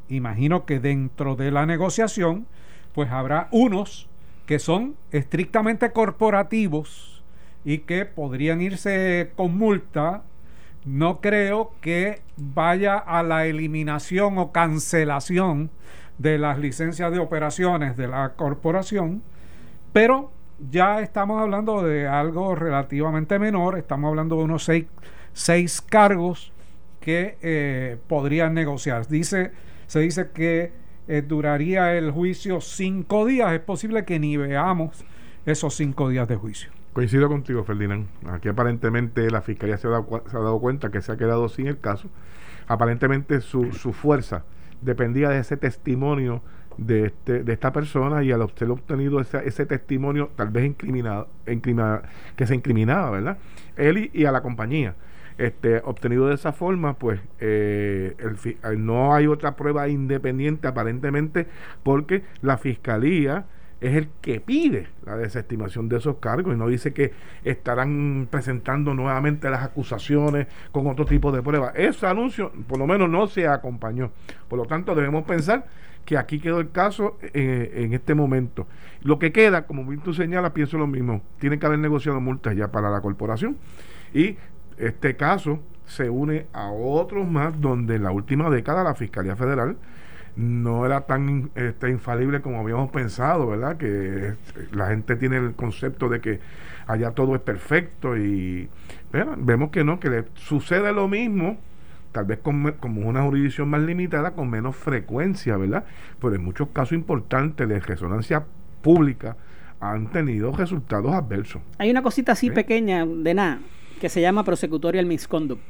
imagino 0.08 0.64
que 0.64 0.78
dentro 0.78 1.34
de 1.34 1.50
la 1.50 1.66
negociación, 1.66 2.46
pues 2.94 3.10
habrá 3.10 3.48
unos 3.50 4.09
que 4.50 4.58
son 4.58 4.96
estrictamente 5.12 5.92
corporativos 5.92 7.22
y 7.64 7.78
que 7.78 8.04
podrían 8.04 8.60
irse 8.60 9.30
con 9.36 9.56
multa 9.56 10.24
no 10.84 11.20
creo 11.20 11.70
que 11.80 12.22
vaya 12.36 12.98
a 12.98 13.22
la 13.22 13.46
eliminación 13.46 14.38
o 14.38 14.50
cancelación 14.50 15.70
de 16.18 16.38
las 16.38 16.58
licencias 16.58 17.12
de 17.12 17.20
operaciones 17.20 17.96
de 17.96 18.08
la 18.08 18.30
corporación, 18.30 19.22
pero 19.92 20.32
ya 20.68 21.00
estamos 21.00 21.40
hablando 21.40 21.84
de 21.84 22.08
algo 22.08 22.56
relativamente 22.56 23.38
menor, 23.38 23.78
estamos 23.78 24.08
hablando 24.08 24.34
de 24.38 24.42
unos 24.42 24.64
seis, 24.64 24.86
seis 25.32 25.80
cargos 25.80 26.52
que 26.98 27.38
eh, 27.40 27.98
podrían 28.08 28.54
negociar. 28.54 29.06
Dice, 29.06 29.52
se 29.86 30.00
dice 30.00 30.30
que 30.34 30.72
eh, 31.10 31.22
duraría 31.22 31.96
el 31.96 32.10
juicio 32.10 32.60
cinco 32.60 33.26
días, 33.26 33.52
es 33.52 33.60
posible 33.60 34.04
que 34.04 34.18
ni 34.18 34.36
veamos 34.36 35.04
esos 35.44 35.74
cinco 35.74 36.08
días 36.08 36.28
de 36.28 36.36
juicio. 36.36 36.70
Coincido 36.92 37.28
contigo, 37.28 37.64
Ferdinand. 37.64 38.06
Aquí 38.28 38.48
aparentemente 38.48 39.30
la 39.30 39.42
fiscalía 39.42 39.76
se 39.76 39.86
ha 39.86 39.90
dado, 39.90 40.22
se 40.30 40.36
ha 40.36 40.40
dado 40.40 40.60
cuenta 40.60 40.90
que 40.90 41.00
se 41.02 41.12
ha 41.12 41.16
quedado 41.16 41.48
sin 41.48 41.66
el 41.66 41.78
caso. 41.78 42.08
Aparentemente 42.66 43.40
su, 43.40 43.72
su 43.72 43.92
fuerza 43.92 44.44
dependía 44.80 45.28
de 45.28 45.40
ese 45.40 45.56
testimonio 45.56 46.42
de, 46.76 47.06
este, 47.06 47.42
de 47.42 47.52
esta 47.52 47.72
persona 47.72 48.22
y 48.22 48.32
al 48.32 48.42
usted 48.42 48.68
obtenido 48.68 49.20
ese, 49.20 49.46
ese 49.46 49.66
testimonio 49.66 50.30
tal 50.36 50.48
vez 50.48 50.64
incriminado, 50.64 51.28
que 52.36 52.46
se 52.46 52.54
incriminaba, 52.54 53.10
¿verdad? 53.10 53.38
Él 53.76 54.10
y, 54.12 54.24
a 54.24 54.32
la 54.32 54.42
compañía. 54.42 54.94
Este, 55.38 55.78
obtenido 55.84 56.28
de 56.28 56.34
esa 56.34 56.52
forma, 56.52 56.94
pues 56.94 57.20
eh, 57.38 58.14
el, 58.62 58.84
no 58.84 59.14
hay 59.14 59.26
otra 59.26 59.56
prueba 59.56 59.88
independiente 59.88 60.68
aparentemente 60.68 61.46
porque 61.82 62.22
la 62.42 62.58
fiscalía 62.58 63.46
es 63.80 63.96
el 63.96 64.08
que 64.20 64.40
pide 64.40 64.88
la 65.06 65.16
desestimación 65.16 65.88
de 65.88 65.96
esos 65.96 66.16
cargos 66.16 66.54
y 66.54 66.58
no 66.58 66.68
dice 66.68 66.92
que 66.92 67.12
estarán 67.44 68.28
presentando 68.30 68.92
nuevamente 68.94 69.48
las 69.48 69.62
acusaciones 69.62 70.46
con 70.70 70.86
otro 70.86 71.06
tipo 71.06 71.32
de 71.32 71.42
pruebas. 71.42 71.72
Ese 71.74 72.06
anuncio 72.06 72.52
por 72.68 72.78
lo 72.78 72.86
menos 72.86 73.08
no 73.08 73.26
se 73.26 73.48
acompañó. 73.48 74.10
Por 74.48 74.58
lo 74.58 74.66
tanto, 74.66 74.94
debemos 74.94 75.24
pensar 75.24 75.66
que 76.04 76.18
aquí 76.18 76.40
quedó 76.40 76.60
el 76.60 76.70
caso 76.70 77.18
eh, 77.22 77.72
en 77.76 77.94
este 77.94 78.14
momento. 78.14 78.66
Lo 79.02 79.18
que 79.18 79.32
queda, 79.32 79.66
como 79.66 79.90
tú 80.02 80.12
señalas, 80.12 80.52
pienso 80.52 80.76
lo 80.76 80.86
mismo. 80.86 81.22
Tiene 81.38 81.58
que 81.58 81.66
haber 81.66 81.78
negociado 81.78 82.20
multas 82.20 82.56
ya 82.56 82.70
para 82.70 82.90
la 82.90 83.00
corporación. 83.00 83.56
Y 84.12 84.36
este 84.80 85.16
caso 85.16 85.60
se 85.86 86.08
une 86.08 86.46
a 86.52 86.70
otros 86.70 87.28
más 87.28 87.60
donde 87.60 87.96
en 87.96 88.04
la 88.04 88.12
última 88.12 88.48
década 88.48 88.84
la 88.84 88.94
Fiscalía 88.94 89.36
Federal 89.36 89.76
no 90.36 90.86
era 90.86 91.02
tan 91.02 91.50
este, 91.54 91.90
infalible 91.90 92.40
como 92.40 92.60
habíamos 92.60 92.90
pensado, 92.90 93.48
¿verdad? 93.48 93.76
Que 93.76 94.34
la 94.72 94.88
gente 94.88 95.16
tiene 95.16 95.36
el 95.36 95.54
concepto 95.54 96.08
de 96.08 96.20
que 96.20 96.40
allá 96.86 97.10
todo 97.10 97.34
es 97.34 97.40
perfecto 97.40 98.16
y 98.16 98.68
vemos 99.12 99.70
que 99.70 99.84
no, 99.84 99.98
que 99.98 100.08
le 100.08 100.24
sucede 100.34 100.92
lo 100.92 101.08
mismo, 101.08 101.58
tal 102.12 102.26
vez 102.26 102.38
con, 102.38 102.72
como 102.78 103.08
una 103.08 103.22
jurisdicción 103.22 103.68
más 103.68 103.82
limitada, 103.82 104.30
con 104.30 104.48
menos 104.48 104.76
frecuencia, 104.76 105.56
¿verdad? 105.56 105.84
Pero 106.20 106.34
en 106.36 106.44
muchos 106.44 106.68
casos 106.68 106.92
importantes 106.92 107.68
de 107.68 107.80
resonancia 107.80 108.44
pública 108.82 109.36
han 109.80 110.10
tenido 110.10 110.52
resultados 110.52 111.12
adversos. 111.12 111.62
Hay 111.78 111.90
una 111.90 112.02
cosita 112.02 112.32
así 112.32 112.50
pequeña 112.50 113.04
de 113.04 113.34
nada 113.34 113.58
que 114.00 114.08
se 114.08 114.20
llama 114.20 114.42
prosecutorial 114.42 115.06
misconduct. 115.06 115.62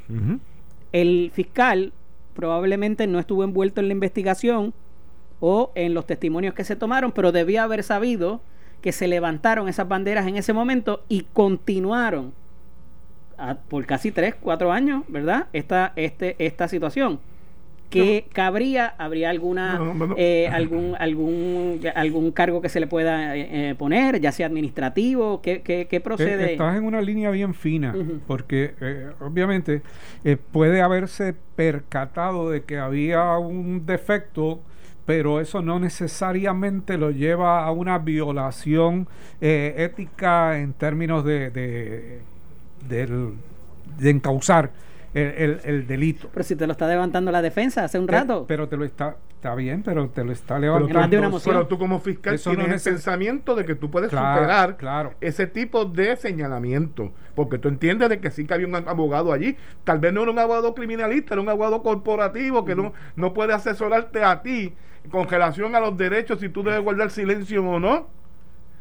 El 0.93 1.31
fiscal 1.35 1.93
probablemente 2.35 3.07
no 3.07 3.19
estuvo 3.19 3.45
envuelto 3.45 3.81
en 3.81 3.89
la 3.89 3.93
investigación 3.93 4.73
o 5.41 5.73
en 5.75 5.93
los 5.93 6.07
testimonios 6.07 6.55
que 6.55 6.65
se 6.65 6.77
tomaron, 6.77 7.13
pero 7.13 7.33
debía 7.33 7.65
haber 7.65 7.83
sabido 7.83 8.41
que 8.81 8.93
se 8.93 9.09
levantaron 9.09 9.69
esas 9.69 9.89
banderas 9.89 10.27
en 10.27 10.37
ese 10.37 10.53
momento 10.53 11.05
y 11.09 11.27
continuaron 11.33 12.33
por 13.69 13.85
casi 13.87 14.13
3, 14.13 14.37
4 14.41 14.73
años, 14.73 15.03
¿verdad? 15.09 15.49
Esta, 15.53 15.93
este, 15.97 16.37
esta 16.39 16.69
situación 16.69 17.21
que 17.91 18.27
cabría, 18.33 18.95
habría 18.99 19.31
alguna 19.31 19.79
eh, 20.17 20.49
algún 20.51 20.95
algún 20.99 21.81
algún 21.95 22.31
cargo 22.31 22.63
que 22.63 22.69
se 22.69 22.79
le 22.81 22.87
pueda 22.87 23.37
eh, 23.37 23.71
eh, 23.71 23.75
poner, 23.75 24.21
ya 24.21 24.33
sea 24.33 24.47
administrativo, 24.47 25.43
¿qué, 25.43 25.63
qué, 25.63 26.01
procede? 26.01 26.53
Estás 26.53 26.77
en 26.77 26.85
una 26.85 27.03
línea 27.03 27.31
bien 27.31 27.53
fina, 27.53 27.95
porque 28.27 28.75
obviamente 29.21 29.83
puede 30.53 30.81
haberse 30.81 31.35
percatado 31.57 32.51
de 32.51 32.63
que 32.63 32.79
había 32.79 33.37
un 33.37 33.85
defecto 33.85 34.61
pero 35.07 35.41
eso 35.41 35.61
no 35.61 35.81
necesariamente 35.81 36.97
lo 36.97 37.11
lleva 37.11 37.65
a 37.65 37.73
una 37.73 37.99
violación 37.99 39.09
ética 39.41 40.59
en 40.59 40.73
términos 40.73 41.25
de, 41.25 41.51
de, 41.51 42.21
de 42.89 44.11
encauzar 44.11 44.71
el, 45.15 45.61
el, 45.65 45.87
delito. 45.87 46.29
Pero 46.33 46.45
si 46.45 46.55
te 46.55 46.67
lo 46.67 46.73
está 46.73 46.87
levantando 46.87 47.33
la 47.33 47.43
defensa 47.43 47.85
hace 47.85 47.99
un 47.99 48.07
rato. 48.07 48.45
Pero 48.47 48.69
te 48.69 48.77
lo 48.77 48.85
está, 48.85 49.17
está 49.35 49.55
bien, 49.55 49.83
pero 49.83 50.09
te 50.09 50.23
lo 50.23 50.33
está 50.33 50.59
levantando. 50.59 51.41
Pero, 51.45 51.67
tú, 51.67 51.79
como 51.79 51.99
fiscal 51.99 52.39
tienes 52.39 52.87
el 52.87 52.93
pensamiento 52.93 53.55
de 53.57 53.65
que 53.65 53.75
tú 53.75 53.91
puedes 53.91 54.11
superar 54.11 54.77
ese 55.21 55.47
tipo 55.47 55.85
de 55.85 56.17
señalamiento. 56.17 57.13
Porque 57.35 57.59
tú 57.59 57.69
entiendes 57.69 58.09
de 58.09 58.21
que 58.21 58.31
sí 58.31 58.47
que 58.47 58.55
había 58.55 58.69
un 58.69 58.77
abogado 58.77 59.33
allí. 59.33 59.57
Tal 59.85 59.99
vez 59.99 60.13
no 60.13 60.23
era 60.23 60.31
un 60.31 60.39
abogado 60.39 60.75
criminalista, 60.75 61.35
era 61.35 61.43
un 61.43 61.49
abogado 61.49 61.83
corporativo 61.83 62.65
que 62.65 62.77
no, 62.77 62.93
no 63.17 63.35
puede 63.35 63.53
asesorarte 63.53 64.23
a 64.23 64.43
ti 64.43 64.75
con 65.11 65.29
relación 65.29 65.75
a 65.75 65.81
los 65.81 65.97
derechos 65.97 66.41
si 66.41 66.51
tú 66.51 66.63
debes 66.63 66.83
guardar 66.83 67.11
silencio 67.11 67.65
o 67.65 67.81
no. 67.81 68.07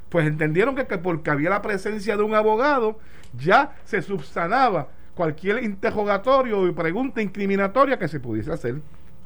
Pues 0.10 0.28
entendieron 0.28 0.76
que, 0.76 0.86
que 0.86 0.98
porque 0.98 1.30
había 1.32 1.50
la 1.50 1.62
presencia 1.62 2.18
de 2.18 2.24
un 2.24 2.34
abogado, 2.34 3.00
ya 3.38 3.76
se 3.84 4.02
subsanaba 4.02 4.88
cualquier 5.20 5.62
interrogatorio 5.66 6.66
y 6.66 6.72
pregunta 6.72 7.22
incriminatoria 7.22 8.00
que 8.00 8.08
se 8.08 8.22
pudiese 8.22 8.54
hacer. 8.54 8.76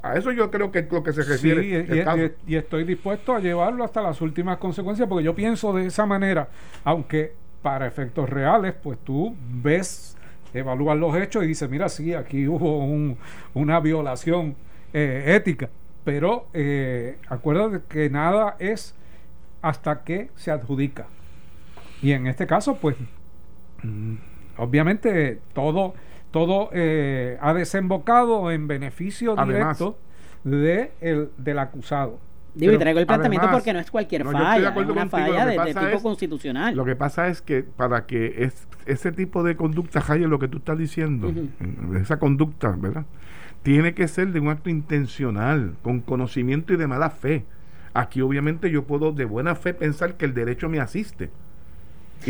A 0.01 0.15
eso 0.15 0.31
yo 0.31 0.49
creo 0.49 0.71
que 0.71 0.79
es 0.79 0.91
lo 0.91 1.03
que 1.03 1.13
se 1.13 1.21
refiere. 1.21 1.61
Sí, 1.85 2.31
y, 2.47 2.55
estoy 2.55 2.83
dispuesto 2.83 3.35
a 3.35 3.39
llevarlo 3.39 3.83
hasta 3.83 4.01
las 4.01 4.19
últimas 4.19 4.57
consecuencias, 4.57 5.07
porque 5.07 5.23
yo 5.23 5.35
pienso 5.35 5.71
de 5.71 5.85
esa 5.85 6.07
manera, 6.07 6.49
aunque 6.83 7.33
para 7.61 7.85
efectos 7.85 8.27
reales, 8.27 8.73
pues 8.73 8.97
tú 9.03 9.35
ves, 9.37 10.17
evalúas 10.55 10.97
los 10.97 11.15
hechos 11.15 11.43
y 11.43 11.47
dices, 11.49 11.69
mira, 11.69 11.87
sí, 11.89 12.15
aquí 12.15 12.47
hubo 12.47 12.79
un, 12.79 13.15
una 13.53 13.79
violación 13.79 14.55
eh, 14.93 15.25
ética, 15.27 15.69
pero 16.03 16.47
eh, 16.55 17.19
acuérdate 17.29 17.81
que 17.87 18.09
nada 18.09 18.55
es 18.57 18.95
hasta 19.61 20.03
que 20.03 20.31
se 20.37 20.49
adjudica. 20.49 21.05
Y 22.01 22.13
en 22.13 22.25
este 22.25 22.47
caso, 22.47 22.77
pues 22.81 22.95
mm, 23.83 24.15
obviamente 24.63 25.39
todo, 25.53 25.93
todo 26.31 26.69
eh, 26.73 27.37
ha 27.41 27.53
desembocado 27.53 28.51
en 28.51 28.67
beneficio 28.67 29.35
directo 29.35 29.97
de 30.43 30.91
el, 31.01 31.29
del 31.37 31.59
acusado. 31.59 32.19
Digo, 32.55 32.73
y 32.73 32.77
traigo 32.77 32.99
el 32.99 33.07
planteamiento 33.07 33.49
porque 33.51 33.73
no 33.73 33.79
es 33.79 33.89
cualquier 33.89 34.23
falla, 34.25 34.69
es 34.69 34.87
una 34.87 35.09
falla 35.09 35.45
de, 35.45 35.73
tipo 35.73 36.01
constitucional. 36.01 36.75
Lo 36.75 36.85
que 36.85 36.95
pasa 36.95 37.27
es 37.27 37.41
que 37.41 37.63
para 37.63 38.05
que 38.05 38.43
es, 38.43 38.67
ese 38.85 39.11
tipo 39.11 39.43
de 39.43 39.55
conducta 39.55 40.03
haya 40.07 40.27
lo 40.27 40.37
que 40.37 40.47
tú 40.47 40.59
estás 40.59 40.77
diciendo, 40.77 41.33
esa 41.99 42.19
conducta, 42.19 42.75
¿verdad? 42.77 43.05
Tiene 43.63 43.95
que 43.95 44.07
ser 44.07 44.31
de 44.33 44.39
un 44.39 44.49
acto 44.49 44.69
intencional, 44.69 45.75
con 45.81 46.01
conocimiento 46.01 46.73
y 46.73 46.77
de 46.77 46.85
mala 46.85 47.09
fe. 47.09 47.45
Aquí 47.95 48.21
obviamente 48.21 48.69
yo 48.69 48.83
puedo 48.83 49.13
de 49.13 49.25
buena 49.25 49.55
fe 49.55 49.73
pensar 49.73 50.15
que 50.15 50.25
el 50.25 50.33
derecho 50.33 50.69
me 50.69 50.79
asiste 50.79 51.31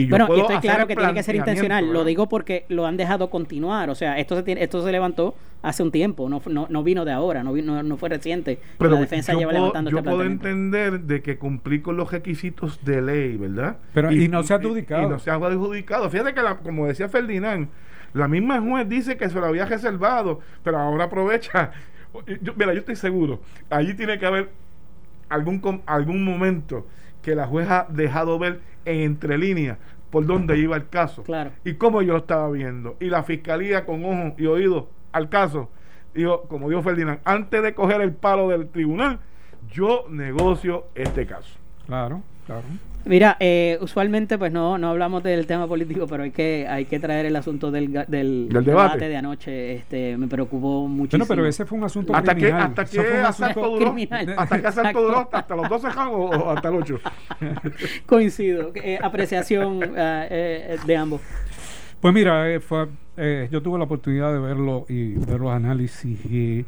bueno, 0.09 0.27
y 0.35 0.39
estoy 0.39 0.57
claro 0.57 0.87
que 0.87 0.95
tiene 0.95 1.13
que 1.13 1.23
ser 1.23 1.35
intencional. 1.35 1.91
Lo 1.91 2.03
digo 2.03 2.27
porque 2.29 2.65
lo 2.69 2.85
han 2.85 2.97
dejado 2.97 3.29
continuar. 3.29 3.89
O 3.89 3.95
sea, 3.95 4.17
esto 4.19 4.35
se, 4.35 4.43
tiene, 4.43 4.63
esto 4.63 4.83
se 4.83 4.91
levantó 4.91 5.35
hace 5.61 5.81
un 5.81 5.91
tiempo, 5.91 6.27
no, 6.29 6.41
no, 6.45 6.67
no 6.69 6.83
vino 6.83 7.05
de 7.05 7.13
ahora, 7.13 7.41
no, 7.41 7.53
vino, 7.53 7.81
no 7.81 7.97
fue 7.97 8.09
reciente. 8.09 8.59
Pero 8.77 8.91
la 8.91 8.99
defensa 8.99 9.33
lleva 9.33 9.53
levantando 9.53 9.89
Yo 9.89 9.99
este 9.99 10.09
puedo 10.09 10.23
entender 10.23 10.99
de 10.99 11.21
que 11.21 11.37
cumplí 11.37 11.79
con 11.79 11.95
los 11.95 12.11
requisitos 12.11 12.83
de 12.83 13.01
ley, 13.01 13.37
¿verdad? 13.37 13.77
Pero 13.93 14.11
y, 14.11 14.27
no 14.27 14.43
se 14.43 14.53
ha 14.53 14.57
adjudicado. 14.57 15.03
Y, 15.03 15.09
no 15.09 15.19
se 15.19 15.31
ha 15.31 15.35
adjudicado. 15.35 16.09
Fíjate 16.09 16.33
que, 16.33 16.41
como 16.63 16.85
decía 16.85 17.07
Ferdinand, 17.07 17.69
la 18.13 18.27
misma 18.27 18.61
juez 18.61 18.87
dice 18.89 19.15
que 19.15 19.29
se 19.29 19.39
lo 19.39 19.45
había 19.45 19.65
reservado, 19.65 20.41
pero 20.63 20.79
ahora 20.79 21.05
aprovecha. 21.05 21.71
mira, 22.55 22.73
yo 22.73 22.79
estoy 22.79 22.97
seguro, 22.97 23.39
allí 23.69 23.93
tiene 23.93 24.19
que 24.19 24.25
haber 24.25 24.49
algún, 25.29 25.81
algún 25.85 26.25
momento 26.25 26.85
que 27.23 27.33
la 27.33 27.47
jueza 27.47 27.79
ha 27.79 27.91
dejado 27.91 28.37
ver 28.37 28.59
en 28.85 29.01
entre 29.01 29.37
líneas 29.37 29.77
por 30.11 30.27
dónde 30.27 30.59
iba 30.59 30.75
el 30.75 30.89
caso 30.89 31.23
claro. 31.23 31.51
y 31.65 31.73
cómo 31.73 32.03
yo 32.03 32.13
lo 32.13 32.19
estaba 32.19 32.47
viendo. 32.51 32.95
Y 32.99 33.05
la 33.05 33.23
fiscalía 33.23 33.83
con 33.83 34.05
ojos 34.05 34.33
y 34.37 34.45
oídos 34.45 34.85
al 35.11 35.27
caso, 35.29 35.69
dijo, 36.13 36.43
como 36.43 36.69
dijo 36.69 36.83
Ferdinand, 36.83 37.19
antes 37.23 37.63
de 37.63 37.73
coger 37.73 38.01
el 38.01 38.13
palo 38.13 38.49
del 38.49 38.67
tribunal, 38.67 39.19
yo 39.71 40.05
negocio 40.09 40.85
este 40.93 41.25
caso. 41.25 41.57
Claro, 41.87 42.21
claro. 42.45 42.63
Mira, 43.05 43.35
eh, 43.41 43.77
usualmente 43.81 44.37
pues 44.37 44.51
no, 44.51 44.77
no 44.77 44.89
hablamos 44.89 45.23
del 45.23 45.45
tema 45.45 45.67
político, 45.67 46.07
pero 46.07 46.23
hay 46.23 46.31
que 46.31 46.65
hay 46.69 46.85
que 46.85 46.99
traer 46.99 47.25
el 47.25 47.35
asunto 47.35 47.69
del, 47.69 47.91
del, 48.07 48.47
debate. 48.49 49.09
de 49.09 49.17
anoche. 49.17 49.73
Este, 49.75 50.15
me 50.15 50.27
preocupó 50.27 50.87
muchísimo. 50.87 51.25
Bueno, 51.25 51.41
pero 51.41 51.47
ese 51.47 51.65
fue 51.65 51.77
un 51.77 51.83
asunto 51.83 52.15
hasta 52.15 52.33
criminal. 52.33 52.73
Que, 52.73 52.81
hasta 52.81 52.85
que 52.85 53.01
fue 53.01 53.19
un 53.19 53.25
asunto 53.25 53.69
duró, 53.69 53.95
hasta 54.37 54.61
que 54.61 54.67
asalto 54.67 55.01
duró 55.01 55.29
hasta 55.31 55.55
los 55.55 55.69
12 55.69 55.87
o, 56.11 56.51
hasta 56.51 56.69
el 56.69 56.75
8. 56.75 56.99
Coincido. 58.05 58.71
Eh, 58.75 58.97
apreciación 59.01 59.83
eh, 59.83 60.27
eh, 60.29 60.77
de 60.85 60.95
ambos. 60.95 61.19
Pues 61.99 62.13
mira, 62.13 62.45
fue, 62.61 62.87
yo 63.51 63.61
tuve 63.61 63.77
la 63.77 63.83
oportunidad 63.83 64.31
de 64.31 64.39
verlo 64.39 64.85
y 64.87 65.13
ver 65.15 65.41
los 65.41 65.51
análisis 65.51 66.25
y 66.25 66.65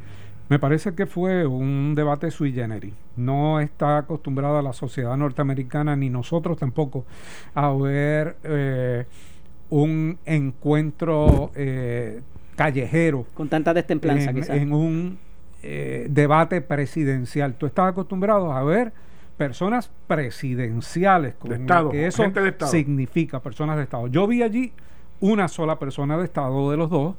Me 0.47 0.59
parece 0.59 0.93
que 0.93 1.05
fue 1.05 1.45
un 1.45 1.95
debate 1.95 2.29
sui 2.29 2.53
generis. 2.53 2.93
No 3.15 3.59
está 3.59 3.97
acostumbrada 3.97 4.61
la 4.61 4.73
sociedad 4.73 5.15
norteamericana, 5.17 5.95
ni 5.95 6.09
nosotros 6.09 6.57
tampoco, 6.57 7.05
a 7.55 7.71
ver 7.73 8.37
eh, 8.43 9.05
un 9.69 10.19
encuentro 10.25 11.51
eh, 11.55 12.21
callejero. 12.55 13.25
Con 13.33 13.49
tanta 13.49 13.73
destemplanza, 13.73 14.29
en, 14.29 14.35
quizás. 14.35 14.57
en 14.57 14.73
un 14.73 15.17
eh, 15.63 16.05
debate 16.09 16.61
presidencial. 16.61 17.55
Tú 17.55 17.65
estás 17.65 17.89
acostumbrado 17.89 18.51
a 18.53 18.63
ver 18.63 18.93
personas 19.35 19.91
presidenciales, 20.07 21.35
con 21.35 21.49
De 21.49 21.57
Estado, 21.57 21.89
que 21.89 22.07
eso 22.07 22.23
gente 22.23 22.41
de 22.41 22.49
Estado. 22.49 22.71
significa 22.71 23.41
personas 23.41 23.77
de 23.77 23.83
Estado. 23.83 24.07
Yo 24.07 24.27
vi 24.27 24.43
allí 24.43 24.73
una 25.19 25.47
sola 25.47 25.79
persona 25.79 26.17
de 26.17 26.25
Estado 26.25 26.71
de 26.71 26.77
los 26.77 26.89
dos. 26.89 27.15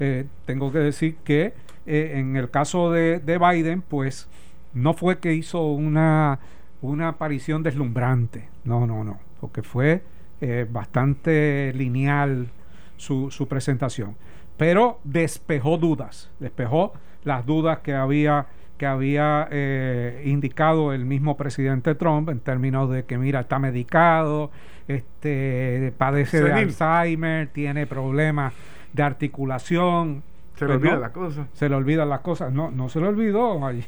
Eh, 0.00 0.26
tengo 0.46 0.70
que 0.70 0.78
decir 0.78 1.16
que 1.24 1.54
eh, 1.88 2.18
en 2.18 2.36
el 2.36 2.50
caso 2.50 2.90
de, 2.92 3.18
de 3.18 3.38
Biden, 3.38 3.82
pues 3.82 4.28
no 4.74 4.94
fue 4.94 5.18
que 5.18 5.34
hizo 5.34 5.66
una, 5.72 6.38
una 6.82 7.08
aparición 7.08 7.62
deslumbrante. 7.62 8.48
No, 8.64 8.86
no, 8.86 9.04
no. 9.04 9.18
Porque 9.40 9.62
fue 9.62 10.02
eh, 10.40 10.66
bastante 10.70 11.72
lineal 11.74 12.48
su, 12.96 13.30
su 13.30 13.48
presentación. 13.48 14.16
Pero 14.56 15.00
despejó 15.04 15.78
dudas. 15.78 16.30
Despejó 16.38 16.92
las 17.24 17.46
dudas 17.46 17.78
que 17.78 17.94
había 17.94 18.46
que 18.76 18.86
había 18.86 19.48
eh, 19.50 20.22
indicado 20.24 20.92
el 20.92 21.04
mismo 21.04 21.36
presidente 21.36 21.96
Trump 21.96 22.28
en 22.28 22.38
términos 22.38 22.88
de 22.88 23.04
que 23.04 23.18
mira 23.18 23.40
está 23.40 23.58
medicado 23.58 24.52
este 24.86 25.92
padece 25.98 26.40
de 26.40 26.48
Senil. 26.50 26.76
Alzheimer 26.80 27.48
tiene 27.48 27.88
problemas 27.88 28.54
de 28.92 29.02
articulación 29.02 30.22
Se 30.58 30.64
le 30.66 30.72
Pues 30.72 30.78
olvida 30.78 30.94
no, 30.94 31.00
la 31.00 31.12
cosa. 31.12 31.46
se 31.52 31.68
le 31.68 31.74
olvidan 31.74 32.08
las 32.08 32.20
cosas. 32.20 32.52
No, 32.52 32.70
no 32.70 32.88
se 32.88 33.00
le 33.00 33.06
olvidó. 33.08 33.64
Allí, 33.66 33.84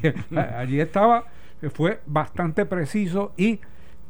allí 0.56 0.80
estaba, 0.80 1.24
fue 1.74 2.00
bastante 2.06 2.64
preciso 2.66 3.32
y 3.36 3.60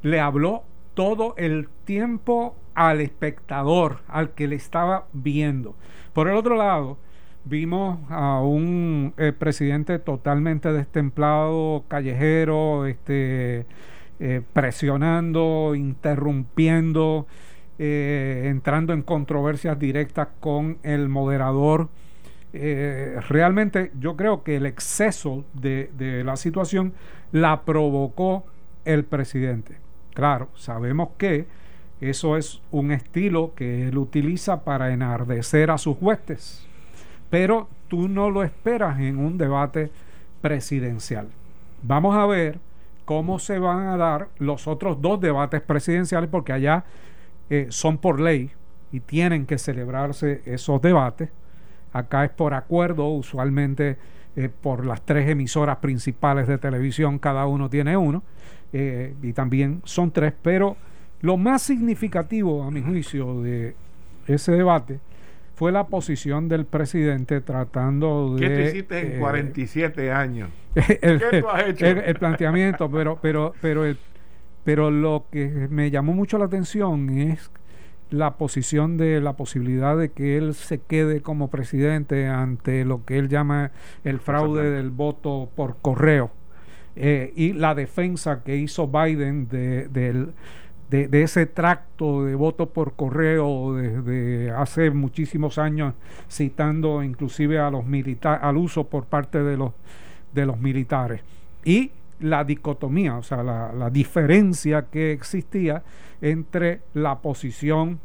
le 0.03 0.21
habló 0.21 0.65
todo 0.95 1.35
el 1.37 1.69
tiempo 1.85 2.57
al 2.75 3.01
espectador, 3.01 3.99
al 4.09 4.31
que 4.31 4.47
le 4.49 4.57
estaba 4.57 5.07
viendo. 5.13 5.75
Por 6.13 6.29
el 6.29 6.37
otro 6.37 6.57
lado, 6.57 6.99
vimos 7.45 7.99
a 8.11 8.41
un 8.41 9.15
eh, 9.17 9.33
presidente 9.33 9.99
totalmente 9.99 10.73
destemplado, 10.73 11.85
callejero, 11.89 12.87
este, 12.87 13.67
eh, 14.19 14.43
presionando, 14.53 15.75
interrumpiendo, 15.75 17.27
eh, 17.79 18.43
entrando 18.47 18.93
en 18.93 19.03
controversias 19.03 19.79
directas 19.79 20.29
con 20.41 20.79
el 20.83 21.09
moderador. 21.09 21.89
Eh, 22.53 23.17
realmente 23.29 23.93
yo 23.99 24.17
creo 24.17 24.43
que 24.43 24.57
el 24.57 24.67
exceso 24.67 25.45
de, 25.53 25.91
la 26.25 26.37
situación 26.37 26.93
la 27.33 27.63
provocó 27.63 28.45
el 28.85 29.05
presidente. 29.05 29.77
Claro, 30.15 30.49
sabemos 30.57 31.11
que 31.17 31.47
eso 32.01 32.37
es 32.37 32.61
un 32.71 32.91
estilo 32.91 33.53
que 33.55 33.89
él 33.89 33.99
utiliza 33.99 34.65
para 34.65 34.93
enardecer 34.93 35.71
a 35.71 35.79
sus 35.79 35.97
huestes, 36.01 36.67
pero 37.29 37.69
tú 37.89 38.09
no 38.09 38.31
lo 38.31 38.43
esperas 38.43 38.99
en 38.99 39.19
un 39.19 39.39
debate 39.39 39.91
presidencial. 40.41 41.29
Vamos 41.83 42.17
a 42.17 42.27
ver 42.27 42.59
cómo 43.05 43.39
se 43.39 43.59
van 43.59 43.87
a 43.89 43.97
dar 43.97 44.29
los 44.39 44.67
otros 44.67 45.01
dos 45.01 45.21
debates 45.21 45.61
presidenciales, 45.61 46.31
porque 46.31 46.53
allá 46.53 46.85
eh, 47.49 47.67
son 47.71 47.99
por 47.99 48.21
ley 48.21 48.51
y 48.93 49.01
tienen 49.01 49.47
que 49.47 49.59
celebrarse 49.59 50.43
esos 50.45 50.81
debates. 50.81 51.29
Acá 51.93 52.25
es 52.25 52.31
por 52.31 52.55
acuerdo, 52.55 53.09
usualmente 53.09 53.97
eh, 54.37 54.49
por 54.49 54.87
las 54.87 55.03
tres 55.03 55.29
emisoras 55.29 55.79
principales 55.79 56.47
de 56.47 56.59
televisión, 56.59 57.19
cada 57.19 57.47
uno 57.47 57.69
tiene 57.69 57.97
uno, 57.97 58.23
eh, 58.73 59.15
y 59.23 59.33
también 59.33 59.81
son 59.85 60.11
tres, 60.13 60.33
pero 60.43 60.77
lo 61.23 61.37
más 61.37 61.63
significativo, 61.63 62.63
a 62.63 62.71
mi 62.71 62.81
juicio, 62.83 63.43
de 63.43 63.75
ese 64.27 64.53
debate 64.53 65.01
fue 65.57 65.73
la 65.73 65.85
posición 65.89 66.49
del 66.49 66.65
presidente 66.65 67.41
tratando 67.43 68.35
de... 68.37 68.49
¿Qué 68.49 68.55
tú 68.55 68.61
hiciste 68.63 69.01
en 69.01 69.13
eh, 69.17 69.19
47 69.19 70.11
años? 70.13 70.49
el, 70.75 71.19
¿Qué 71.21 71.41
tú 71.43 71.49
has 71.51 71.65
hecho? 71.69 71.87
el- 71.87 71.99
el 71.99 72.15
planteamiento, 72.15 72.91
pero, 72.91 73.19
pero, 73.21 73.53
pero, 73.61 73.85
el, 73.85 73.99
pero 74.65 74.91
lo 74.91 75.27
que 75.31 75.67
me 75.69 75.91
llamó 75.91 76.15
mucho 76.15 76.39
la 76.39 76.47
atención 76.47 77.11
es 77.11 77.51
la 78.11 78.37
posición 78.37 78.97
de 78.97 79.21
la 79.21 79.35
posibilidad 79.35 79.97
de 79.97 80.11
que 80.11 80.37
él 80.37 80.55
se 80.55 80.79
quede 80.81 81.21
como 81.23 81.49
presidente 81.49 82.27
ante 82.27 82.85
lo 82.85 83.05
que 83.05 83.19
él 83.19 83.29
llama 83.29 83.71
el 84.05 84.19
fraude 84.21 84.69
del 84.71 84.91
voto 84.91 85.49
por 85.55 85.77
correo 85.81 86.31
eh, 86.97 87.33
y 87.37 87.53
la 87.53 87.75
defensa 87.75 88.43
que 88.43 88.57
hizo 88.57 88.89
Biden 88.89 89.49
de, 89.49 89.89
de- 89.89 90.27
de 90.91 91.23
ese 91.23 91.47
tracto 91.47 92.25
de 92.25 92.35
voto 92.35 92.71
por 92.71 92.95
correo 92.95 93.75
desde 93.77 94.51
hace 94.51 94.91
muchísimos 94.91 95.57
años, 95.57 95.95
citando 96.29 97.05
inclusive 97.05 97.61
a 97.61 97.71
los 97.71 97.87
militares, 97.87 98.41
al 98.43 98.57
uso 98.57 98.83
por 98.89 99.05
parte 99.05 99.41
de 99.41 99.57
los, 99.57 99.71
de 100.35 100.47
los 100.47 100.59
militares. 100.59 101.21
Y 101.65 101.93
la 102.21 102.45
dicotomía, 102.45 103.17
o 103.17 103.23
sea, 103.23 103.43
la, 103.43 103.91
diferencia 103.91 104.87
que 104.91 105.13
existía 105.13 105.83
entre 106.21 106.81
la 106.95 107.19
posición 107.19 107.99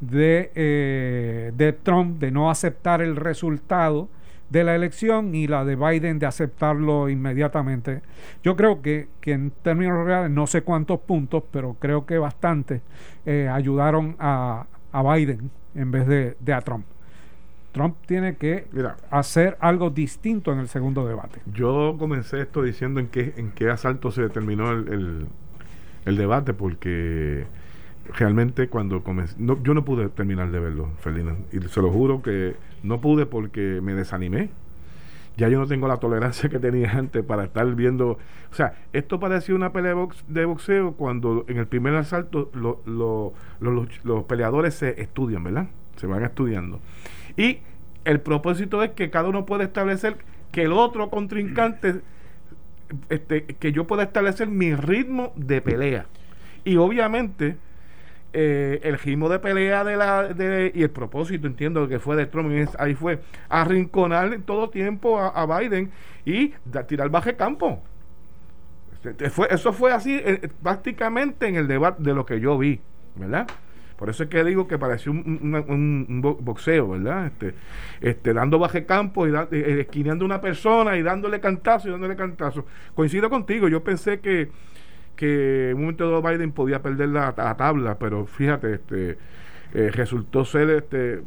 de, 0.00 0.50
eh, 0.54 1.52
de 1.54 1.72
Trump 1.72 2.18
de 2.18 2.30
no 2.30 2.50
aceptar 2.50 3.02
el 3.02 3.16
resultado 3.16 4.08
de 4.50 4.62
la 4.62 4.76
elección 4.76 5.34
y 5.34 5.46
la 5.46 5.64
de 5.64 5.74
Biden 5.76 6.18
de 6.18 6.26
aceptarlo 6.26 7.08
inmediatamente. 7.08 8.02
Yo 8.44 8.56
creo 8.56 8.80
que, 8.80 9.08
que 9.20 9.32
en 9.32 9.50
términos 9.50 10.04
reales, 10.04 10.30
no 10.30 10.46
sé 10.46 10.62
cuántos 10.62 11.00
puntos, 11.00 11.42
pero 11.50 11.74
creo 11.78 12.06
que 12.06 12.18
bastante 12.18 12.82
eh, 13.24 13.48
ayudaron 13.52 14.16
a, 14.18 14.66
a 14.92 15.14
Biden 15.14 15.50
en 15.74 15.90
vez 15.90 16.06
de, 16.06 16.36
de 16.38 16.52
a 16.52 16.60
Trump. 16.60 16.86
Trump 17.76 17.96
tiene 18.06 18.36
que 18.36 18.66
Mira, 18.72 18.96
hacer 19.10 19.56
algo 19.60 19.90
distinto 19.90 20.52
en 20.52 20.58
el 20.60 20.68
segundo 20.68 21.06
debate. 21.06 21.40
yo 21.52 21.96
comencé 21.98 22.40
esto 22.40 22.62
diciendo 22.62 23.00
en 23.00 23.08
qué, 23.08 23.34
en 23.36 23.50
qué 23.52 23.68
asalto 23.70 24.10
se 24.10 24.22
determinó 24.22 24.70
el, 24.72 24.88
el- 24.88 25.26
el 26.06 26.16
debate, 26.16 26.54
porque 26.54 27.44
realmente 28.16 28.68
cuando 28.68 29.02
comencé, 29.02 29.34
no, 29.38 29.60
yo 29.62 29.74
no 29.74 29.84
pude 29.84 30.08
terminar 30.08 30.50
de 30.52 30.60
verlo, 30.60 30.88
Ferdinand, 31.00 31.52
y 31.52 31.60
se 31.68 31.82
lo 31.82 31.90
juro 31.90 32.22
que 32.22 32.54
no 32.82 33.00
pude 33.00 33.26
porque 33.26 33.80
me 33.82 33.92
desanimé. 33.94 34.48
Ya 35.36 35.48
yo 35.50 35.58
no 35.58 35.66
tengo 35.66 35.86
la 35.86 35.98
tolerancia 35.98 36.48
que 36.48 36.58
tenía 36.58 36.92
antes 36.92 37.22
para 37.22 37.44
estar 37.44 37.66
viendo. 37.74 38.12
O 38.50 38.54
sea, 38.54 38.74
esto 38.94 39.20
parecía 39.20 39.54
una 39.54 39.70
pelea 39.72 39.90
de, 39.90 39.94
box- 39.96 40.24
de 40.28 40.44
boxeo 40.46 40.92
cuando 40.92 41.44
en 41.48 41.58
el 41.58 41.66
primer 41.66 41.94
asalto 41.96 42.50
lo- 42.54 42.80
lo- 42.86 43.34
lo- 43.60 43.72
los, 43.72 44.04
los 44.04 44.24
peleadores 44.24 44.74
se 44.74 44.98
estudian, 45.02 45.44
¿verdad? 45.44 45.66
Se 45.96 46.06
van 46.06 46.22
estudiando. 46.24 46.80
Y 47.36 47.58
el 48.04 48.20
propósito 48.20 48.82
es 48.82 48.92
que 48.92 49.10
cada 49.10 49.28
uno 49.28 49.46
puede 49.46 49.64
establecer 49.64 50.16
que 50.52 50.62
el 50.62 50.72
otro 50.72 51.10
contrincante, 51.10 52.00
este, 53.08 53.44
que 53.44 53.72
yo 53.72 53.86
pueda 53.86 54.04
establecer 54.04 54.48
mi 54.48 54.74
ritmo 54.74 55.32
de 55.36 55.60
pelea. 55.60 56.06
Y 56.64 56.76
obviamente 56.76 57.56
eh, 58.32 58.80
el 58.82 58.98
ritmo 58.98 59.28
de 59.28 59.38
pelea 59.38 59.82
de 59.82 59.96
la 59.96 60.24
de, 60.24 60.70
y 60.74 60.82
el 60.82 60.90
propósito 60.90 61.46
entiendo 61.46 61.88
que 61.88 61.98
fue 61.98 62.16
de 62.16 62.26
Trump 62.26 62.52
ahí 62.78 62.94
fue 62.94 63.20
arrinconar 63.48 64.32
en 64.34 64.42
todo 64.42 64.68
tiempo 64.68 65.18
a, 65.18 65.46
Biden 65.58 65.90
y 66.26 66.52
tirar 66.86 67.08
baje 67.08 67.34
campo 67.34 67.82
Este, 69.02 69.30
fue, 69.30 69.48
eso 69.50 69.72
fue 69.72 69.92
así 69.92 70.20
eh, 70.22 70.50
prácticamente 70.62 71.46
en 71.48 71.56
el 71.56 71.66
debate 71.66 72.02
de 72.02 72.12
lo 72.12 72.26
que 72.26 72.38
yo 72.38 72.58
vi 72.58 72.78
verdad 73.14 73.46
por 73.98 74.10
eso 74.10 74.24
es 74.24 74.28
que 74.28 74.44
digo 74.44 74.66
que 74.68 74.78
pareció 74.78 75.12
un, 75.12 75.18
un- 75.42 75.54
un- 75.68 76.06
un 76.08 76.20
bo- 76.20 76.36
boxeo, 76.36 76.90
¿verdad? 76.90 77.26
Este, 77.26 77.54
este, 78.00 78.32
dando 78.34 78.58
baje 78.58 78.84
campo 78.86 79.26
y 79.26 79.30
da- 79.30 79.48
eh, 79.50 79.64
eh, 79.66 79.80
esquineando 79.80 80.24
una 80.24 80.40
persona 80.40 80.96
y 80.96 81.02
dándole 81.02 81.40
cantazo 81.40 81.88
y 81.88 81.92
dándole 81.92 82.16
cantazo. 82.16 82.66
Coincido 82.94 83.30
contigo, 83.30 83.68
yo 83.68 83.82
pensé 83.82 84.20
que, 84.20 84.50
que 85.16 85.70
en 85.70 85.76
un 85.76 85.82
momento 85.82 86.10
dado 86.10 86.22
Biden 86.22 86.52
podía 86.52 86.82
perder 86.82 87.08
la, 87.10 87.34
la 87.36 87.56
tabla, 87.56 87.98
pero 87.98 88.26
fíjate, 88.26 88.74
este, 88.74 89.18
eh, 89.74 89.90
resultó 89.92 90.44
ser 90.44 90.70
este, 90.70 91.22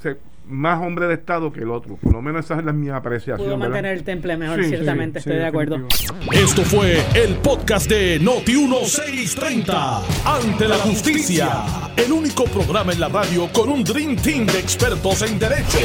se- 0.00 0.18
más 0.50 0.80
hombre 0.82 1.06
de 1.06 1.14
Estado 1.14 1.52
que 1.52 1.60
el 1.60 1.70
otro. 1.70 1.96
Por 1.96 2.12
lo 2.12 2.22
menos 2.22 2.44
esa 2.44 2.58
es 2.58 2.64
la, 2.64 2.72
mi 2.72 2.88
apreciación. 2.90 3.38
Pudo 3.38 3.50
¿verdad? 3.50 3.58
mantener 3.68 3.96
el 3.96 4.04
temple 4.04 4.36
mejor, 4.36 4.62
Sí, 4.62 4.68
ciertamente, 4.68 5.20
Sí, 5.20 5.28
estoy 5.30 5.40
de 5.42 5.46
acuerdo. 5.46 5.78
definitivo. 5.78 6.32
Esto 6.32 6.62
fue 6.62 7.02
el 7.14 7.34
podcast 7.36 7.88
de 7.88 8.20
Noti1630. 8.20 10.00
Ante 10.24 10.68
la 10.68 10.76
justicia. 10.76 11.48
El 11.96 12.12
único 12.12 12.44
programa 12.44 12.92
en 12.92 13.00
la 13.00 13.08
radio 13.08 13.48
con 13.52 13.68
un 13.68 13.84
Dream 13.84 14.16
Team 14.16 14.46
de 14.46 14.58
expertos 14.58 15.22
en 15.22 15.38
derecho. 15.38 15.78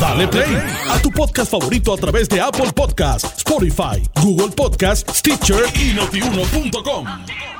Dale 0.00 0.28
play 0.28 0.56
a 0.90 0.98
tu 1.02 1.10
podcast 1.10 1.50
favorito 1.50 1.92
a 1.92 1.96
través 1.96 2.28
de 2.28 2.40
Apple 2.40 2.72
Podcasts, 2.74 3.38
Spotify, 3.38 4.02
Google 4.22 4.54
Podcasts, 4.56 5.18
Stitcher 5.18 5.64
y 5.74 5.92
notiuno.com. 5.94 7.59